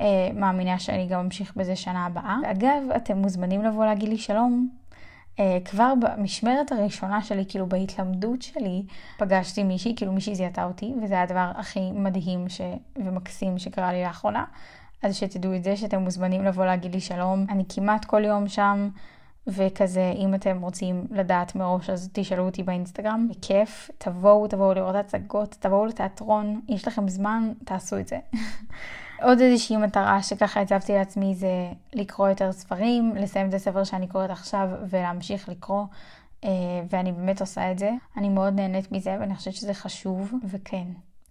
אה, 0.02 0.30
מאמינה 0.34 0.80
שאני 0.80 1.08
גם 1.08 1.20
אמשיך 1.20 1.54
בזה 1.56 1.76
שנה 1.76 2.06
הבאה. 2.06 2.38
אגב, 2.52 2.84
אתם 2.96 3.18
מוזמנים 3.18 3.64
לבוא 3.64 3.86
להגיד 3.86 4.10
לי 4.10 4.18
שלום. 4.18 4.70
אה, 5.40 5.58
כבר 5.66 5.94
במשמרת 6.02 6.72
הראשונה 6.72 7.22
שלי, 7.22 7.46
כאילו 7.50 7.70
בהתלמדות 7.70 8.42
שלי, 8.42 8.84
פגשתי 9.18 9.64
מישהי, 9.64 9.94
כאילו 9.96 10.12
מישהי 10.12 10.36
זיהתה 10.36 10.64
אותי, 10.64 10.94
וזה 11.04 11.14
היה 11.14 11.24
הדבר 11.24 11.52
הכי 11.56 11.92
מדהים 11.92 12.50
ש... 12.50 12.62
ומקסים 12.96 13.58
שקרה 13.58 13.94
לי 13.94 14.04
לאחרונה. 14.04 14.46
אז 15.04 15.16
שתדעו 15.16 15.56
את 15.56 15.64
זה, 15.64 15.78
שאתם 15.78 16.02
מוזמנים 16.02 16.44
לבוא 16.44 16.66
להגיד 16.66 16.94
לי 16.94 17.02
שלום. 17.02 17.46
אני 17.50 17.64
כמעט 17.70 18.06
כל 18.06 18.26
יום 18.26 18.48
שם. 18.48 18.90
וכזה, 19.48 20.14
אם 20.16 20.36
אתם 20.36 20.62
רוצים 20.62 21.08
לדעת 21.12 21.56
מראש, 21.56 21.90
אז 21.90 22.10
תשאלו 22.14 22.46
אותי 22.46 22.64
באינסטגרם. 22.64 23.28
בכיף, 23.30 23.90
תבואו, 23.98 24.48
תבואו 24.48 24.74
לראות 24.74 24.96
הצגות, 24.96 25.56
תבואו 25.60 25.86
לתיאטרון, 25.86 26.62
יש 26.70 26.88
לכם 26.88 27.08
זמן, 27.08 27.52
תעשו 27.66 28.00
את 28.00 28.08
זה. 28.08 28.20
עוד 29.22 29.40
איזושהי 29.42 29.78
מטרה 29.78 30.24
שככה 30.24 30.62
הצבתי 30.62 30.94
לעצמי 30.94 31.36
זה 31.36 31.72
לקרוא 31.94 32.30
יותר 32.30 32.52
ספרים, 32.52 33.16
לסיים 33.16 33.50
את 33.50 33.54
הספר 33.54 33.84
שאני 33.84 34.08
קוראת 34.08 34.30
עכשיו 34.30 34.70
ולהמשיך 34.90 35.50
לקרוא. 35.50 35.86
אה, 36.44 36.50
ואני 36.90 37.12
באמת 37.12 37.42
עושה 37.42 37.72
את 37.72 37.80
זה. 37.80 37.92
אני 38.18 38.30
מאוד 38.30 38.54
נהנית 38.54 38.92
מזה 38.92 39.18
ואני 39.20 39.36
חושבת 39.36 39.54
שזה 39.54 39.74
חשוב, 39.74 40.34
וכן, 40.50 40.88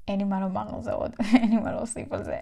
אין 0.09 0.19
לי 0.19 0.25
מה 0.25 0.41
לומר 0.41 0.75
על 0.75 0.83
זה 0.83 0.93
עוד, 0.93 1.13
אין 1.35 1.51
לי 1.51 1.57
מה 1.57 1.73
להוסיף 1.73 2.13
על 2.13 2.25
זה. 2.25 2.37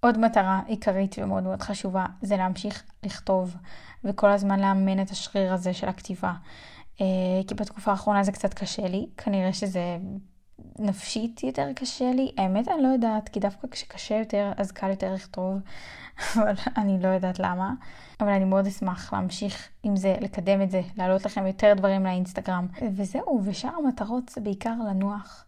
עוד 0.00 0.18
מטרה 0.18 0.60
עיקרית 0.66 1.16
ומאוד 1.18 1.42
מאוד 1.42 1.62
חשובה 1.62 2.06
זה 2.22 2.36
להמשיך 2.36 2.82
לכתוב 3.02 3.56
וכל 4.04 4.30
הזמן 4.30 4.60
לאמן 4.60 5.02
את 5.02 5.10
השריר 5.10 5.52
הזה 5.52 5.74
של 5.74 5.88
הכתיבה. 5.88 6.32
אה, 7.00 7.06
כי 7.48 7.54
בתקופה 7.54 7.90
האחרונה 7.90 8.24
זה 8.24 8.32
קצת 8.32 8.54
קשה 8.54 8.88
לי, 8.88 9.06
כנראה 9.16 9.52
שזה 9.52 9.96
נפשית 10.78 11.42
יותר 11.42 11.68
קשה 11.74 12.10
לי. 12.12 12.32
האמת 12.38 12.68
אני 12.68 12.82
לא 12.82 12.88
יודעת, 12.88 13.28
כי 13.28 13.40
דווקא 13.40 13.68
כשקשה 13.68 14.18
יותר 14.18 14.52
אז 14.56 14.72
קל 14.72 14.90
יותר 14.90 15.14
לכתוב, 15.14 15.58
אבל 16.36 16.54
אני 16.76 17.02
לא 17.02 17.08
יודעת 17.08 17.38
למה. 17.38 17.72
אבל 18.20 18.28
אני 18.28 18.44
מאוד 18.44 18.66
אשמח 18.66 19.12
להמשיך 19.12 19.68
עם 19.82 19.96
זה, 19.96 20.16
לקדם 20.20 20.62
את 20.62 20.70
זה, 20.70 20.80
להעלות 20.96 21.24
לכם 21.24 21.46
יותר 21.46 21.72
דברים 21.76 22.04
לאינסטגרם. 22.04 22.66
וזהו, 22.96 23.40
ושאר 23.44 23.70
המטרות 23.78 24.28
זה 24.28 24.40
בעיקר 24.40 24.74
לנוח. 24.88 25.44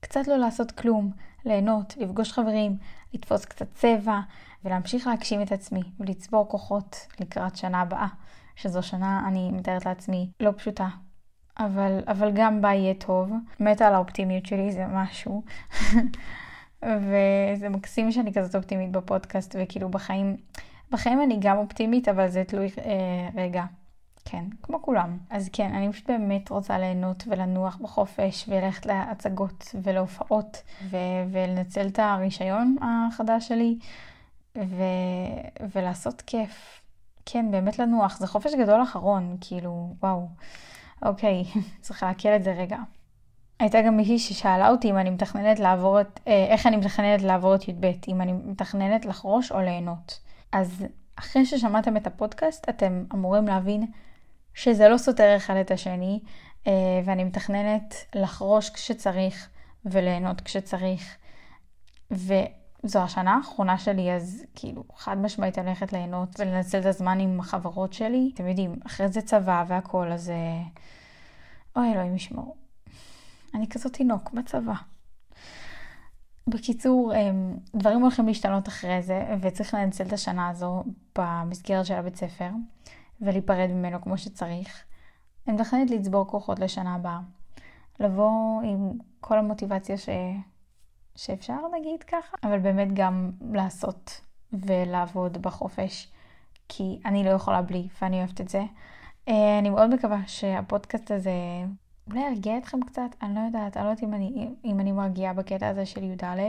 קצת 0.00 0.26
לא 0.26 0.36
לעשות 0.36 0.70
כלום, 0.70 1.10
ליהנות, 1.44 1.96
לפגוש 1.96 2.32
חברים, 2.32 2.76
לתפוס 3.14 3.44
קצת 3.44 3.66
צבע 3.74 4.20
ולהמשיך 4.64 5.06
להגשים 5.06 5.42
את 5.42 5.52
עצמי 5.52 5.82
ולצבור 6.00 6.48
כוחות 6.48 7.06
לקראת 7.20 7.56
שנה 7.56 7.80
הבאה, 7.80 8.06
שזו 8.56 8.82
שנה, 8.82 9.24
אני 9.28 9.50
מתארת 9.50 9.86
לעצמי, 9.86 10.30
לא 10.40 10.52
פשוטה. 10.56 10.88
אבל, 11.58 12.00
אבל 12.06 12.30
גם 12.34 12.60
בה 12.60 12.74
יהיה 12.74 12.94
טוב. 12.94 13.30
מתה 13.60 13.86
על 13.86 13.94
האופטימיות 13.94 14.46
שלי, 14.46 14.72
זה 14.72 14.86
משהו. 14.86 15.42
וזה 16.82 17.68
מקסים 17.70 18.12
שאני 18.12 18.32
כזאת 18.32 18.54
אופטימית 18.56 18.92
בפודקאסט, 18.92 19.56
וכאילו 19.58 19.88
בחיים, 19.88 20.36
בחיים 20.90 21.22
אני 21.22 21.36
גם 21.40 21.56
אופטימית, 21.58 22.08
אבל 22.08 22.28
זה 22.28 22.44
תלוי 22.44 22.68
אה, 22.78 23.28
רגע. 23.34 23.64
כן, 24.24 24.44
כמו 24.62 24.82
כולם. 24.82 25.18
אז 25.30 25.48
כן, 25.52 25.74
אני 25.74 25.92
פשוט 25.92 26.10
באמת 26.10 26.50
רוצה 26.50 26.78
ליהנות 26.78 27.24
ולנוח 27.26 27.76
בחופש 27.76 28.44
וללכת 28.48 28.86
להצגות 28.86 29.74
ולהופעות 29.82 30.62
ו- 30.82 30.96
ולנצל 31.30 31.86
את 31.86 31.98
הרישיון 31.98 32.76
החדש 32.82 33.48
שלי 33.48 33.78
ו- 34.58 35.66
ולעשות 35.74 36.22
כיף. 36.22 36.80
כן, 37.26 37.50
באמת 37.50 37.78
לנוח. 37.78 38.18
זה 38.18 38.26
חופש 38.26 38.54
גדול 38.54 38.82
אחרון, 38.82 39.36
כאילו, 39.40 39.94
וואו. 40.02 40.28
אוקיי, 41.02 41.44
צריך 41.80 42.02
להקל 42.02 42.36
את 42.36 42.44
זה 42.44 42.52
רגע. 42.52 42.78
הייתה 43.60 43.82
גם 43.82 43.96
מישהי 43.96 44.18
ששאלה 44.18 44.68
אותי 44.68 44.90
אם 44.90 44.98
אני 44.98 45.10
מתכננת 45.10 45.58
לעבור 45.60 46.00
את, 46.00 46.20
אה, 46.26 46.46
איך 46.46 46.66
אני 46.66 46.76
מתכננת 46.76 47.22
לעבור 47.22 47.54
את 47.54 47.68
י"ב, 47.68 47.92
אם 48.08 48.20
אני 48.20 48.32
מתכננת 48.32 49.04
לחרוש 49.04 49.52
או 49.52 49.60
ליהנות. 49.60 50.20
אז 50.52 50.86
אחרי 51.16 51.46
ששמעתם 51.46 51.96
את 51.96 52.06
הפודקאסט, 52.06 52.68
אתם 52.68 53.04
אמורים 53.14 53.46
להבין 53.46 53.86
שזה 54.54 54.88
לא 54.88 54.98
סותר 54.98 55.36
אחד 55.36 55.56
את 55.56 55.70
השני, 55.70 56.20
אה, 56.66 56.72
ואני 57.04 57.24
מתכננת 57.24 57.94
לחרוש 58.14 58.70
כשצריך 58.70 59.48
וליהנות 59.84 60.40
כשצריך. 60.40 61.16
וזו 62.86 62.98
השנה 62.98 63.34
האחרונה 63.34 63.78
שלי, 63.78 64.12
אז 64.12 64.44
כאילו 64.54 64.84
חד 64.96 65.18
משמעית 65.18 65.58
הולכת 65.58 65.92
ליהנות 65.92 66.40
ולנצל 66.40 66.80
את 66.80 66.86
הזמן 66.86 67.20
עם 67.20 67.40
החברות 67.40 67.92
שלי. 67.92 68.30
אתם 68.34 68.46
יודעים, 68.46 68.76
אחרי 68.86 69.08
זה 69.08 69.20
צבא 69.20 69.64
והכל, 69.68 70.12
אז 70.12 70.30
אה, 70.30 70.62
אוי 71.76 71.92
אלוהים 71.92 72.14
ישמור. 72.14 72.56
אני 73.54 73.68
כזאת 73.68 73.92
תינוק 73.92 74.32
בצבא. 74.32 74.74
בקיצור, 76.46 77.14
אה, 77.14 77.30
דברים 77.74 78.00
הולכים 78.02 78.26
להשתנות 78.26 78.68
אחרי 78.68 79.02
זה, 79.02 79.36
וצריך 79.40 79.74
לנצל 79.74 80.04
את 80.04 80.12
השנה 80.12 80.48
הזו 80.48 80.84
במסגרת 81.18 81.86
של 81.86 81.94
הבית 81.94 82.16
ספר. 82.16 82.50
ולהיפרד 83.20 83.70
ממנו 83.70 84.02
כמו 84.02 84.18
שצריך. 84.18 84.84
אני 85.48 85.56
מתכננת 85.56 85.90
לצבור 85.90 86.26
כוחות 86.26 86.58
לשנה 86.58 86.94
הבאה. 86.94 87.20
לבוא 88.00 88.62
עם 88.62 88.90
כל 89.20 89.38
המוטיבציה 89.38 89.98
ש... 89.98 90.08
שאפשר 91.16 91.58
נגיד 91.80 92.02
ככה, 92.02 92.36
אבל 92.42 92.58
באמת 92.58 92.88
גם 92.94 93.30
לעשות 93.52 94.20
ולעבוד 94.52 95.42
בחופש, 95.42 96.08
כי 96.68 96.98
אני 97.04 97.24
לא 97.24 97.30
יכולה 97.30 97.62
בלי 97.62 97.88
ואני 98.02 98.18
אוהבת 98.18 98.40
את 98.40 98.48
זה. 98.48 98.62
אה, 99.28 99.58
אני 99.58 99.70
מאוד 99.70 99.94
מקווה 99.94 100.18
שהפודקאסט 100.26 101.10
הזה 101.10 101.32
אולי 102.10 102.20
ירגיע 102.20 102.58
אתכם 102.58 102.80
קצת, 102.82 103.10
אני 103.22 103.34
לא 103.34 103.40
יודעת, 103.40 103.76
אני 103.76 103.84
לא 103.84 103.90
יודעת 103.90 104.04
אם 104.04 104.14
אני, 104.14 104.48
אם 104.64 104.80
אני 104.80 104.92
מרגיעה 104.92 105.32
בקטע 105.32 105.68
הזה 105.68 105.86
של 105.86 106.04
י"א. 106.04 106.42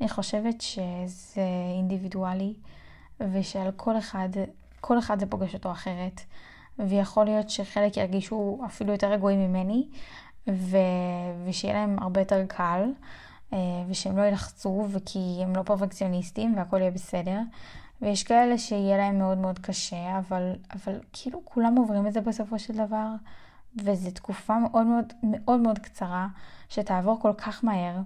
אני 0.00 0.08
חושבת 0.08 0.60
שזה 0.60 1.42
אינדיבידואלי 1.76 2.54
ושעל 3.20 3.70
כל 3.76 3.98
אחד 3.98 4.28
כל 4.86 4.98
אחד 4.98 5.20
זה 5.20 5.26
פוגש 5.26 5.54
אותו 5.54 5.70
אחרת, 5.70 6.20
ויכול 6.78 7.24
להיות 7.24 7.50
שחלק 7.50 7.96
ירגישו 7.96 8.60
אפילו 8.66 8.92
יותר 8.92 9.10
רגועים 9.10 9.48
ממני, 9.48 9.88
ו... 10.48 10.76
ושיהיה 11.46 11.74
להם 11.74 11.96
הרבה 11.98 12.20
יותר 12.20 12.46
קל, 12.48 12.90
ושהם 13.88 14.18
לא 14.18 14.22
ילחצו, 14.22 14.86
וכי 14.90 15.38
הם 15.42 15.56
לא 15.56 15.62
פרפקציוניסטים 15.62 16.56
והכל 16.56 16.80
יהיה 16.80 16.90
בסדר. 16.90 17.40
ויש 18.02 18.22
כאלה 18.22 18.58
שיהיה 18.58 18.96
להם 18.96 19.18
מאוד 19.18 19.38
מאוד 19.38 19.58
קשה, 19.58 20.18
אבל, 20.18 20.52
אבל 20.74 21.00
כאילו 21.12 21.40
כולם 21.44 21.76
עוברים 21.76 22.06
את 22.06 22.12
זה 22.12 22.20
בסופו 22.20 22.58
של 22.58 22.74
דבר, 22.74 23.08
וזו 23.84 24.10
תקופה 24.10 24.58
מאוד 24.58 24.86
מאוד 24.86 25.12
מאוד 25.22 25.60
מאוד 25.60 25.78
קצרה, 25.78 26.26
שתעבור 26.68 27.20
כל 27.20 27.32
כך 27.38 27.64
מהר, 27.64 27.96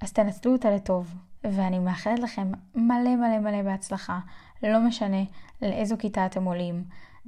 אז 0.00 0.12
תנצלו 0.12 0.52
אותה 0.52 0.70
לטוב. 0.70 1.14
ואני 1.44 1.78
מאחלת 1.78 2.18
לכם 2.18 2.52
מלא 2.74 3.16
מלא 3.16 3.38
מלא 3.38 3.62
בהצלחה. 3.62 4.18
לא 4.62 4.80
משנה 4.80 5.24
לאיזו 5.62 5.96
כיתה 5.98 6.26
אתם 6.26 6.44
עולים, 6.44 6.84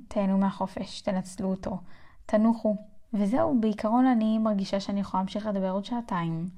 תהנו 0.09 0.38
מהחופש, 0.38 1.00
תנצלו 1.00 1.50
אותו, 1.50 1.78
תנוחו. 2.26 2.76
וזהו, 3.14 3.61
בעיקרון 3.61 4.07
אני 4.07 4.38
מרגישה 4.38 4.81
שאני 4.81 5.00
יכולה 5.00 5.22
להמשיך 5.22 5.46
לדבר 5.46 5.70
עוד 5.70 5.85
שעתיים, 5.85 6.48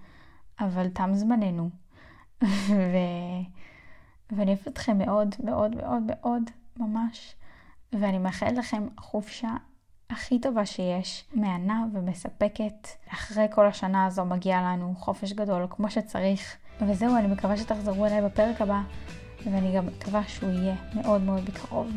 אבל 0.61 0.89
תם 0.89 1.11
זמננו. 1.15 1.71
ו... 2.69 2.97
ואני 4.31 4.51
אוהבת 4.51 4.69
אתכם 4.69 4.99
מאוד 4.99 5.35
מאוד 5.45 5.77
מאוד 5.77 6.03
מאוד, 6.07 6.43
ממש. 6.77 7.35
ואני 7.93 8.19
מאחלת 8.19 8.53
לכם 8.57 8.87
חופשה 8.99 9.51
הכי 10.11 10.39
טובה 10.39 10.67
שיש, 10.67 11.25
מהנה 11.35 11.85
ומספקת. 11.93 12.89
אחרי 13.13 13.47
כל 13.55 13.67
השנה 13.67 14.07
הזו 14.07 14.25
מגיע 14.25 14.63
לנו 14.63 14.95
חופש 14.97 15.33
גדול 15.33 15.67
כמו 15.71 15.91
שצריך. 15.91 16.57
וזהו, 16.81 17.17
אני 17.17 17.27
מקווה 17.27 17.57
שתחזרו 17.57 18.07
אליי 18.07 18.23
בפרק 18.23 18.61
הבא, 18.61 18.81
ואני 19.45 19.77
גם 19.77 19.87
מקווה 19.87 20.23
שהוא 20.29 20.51
יהיה 20.51 20.75
מאוד 20.95 21.21
מאוד 21.21 21.45
בקרוב. 21.45 21.91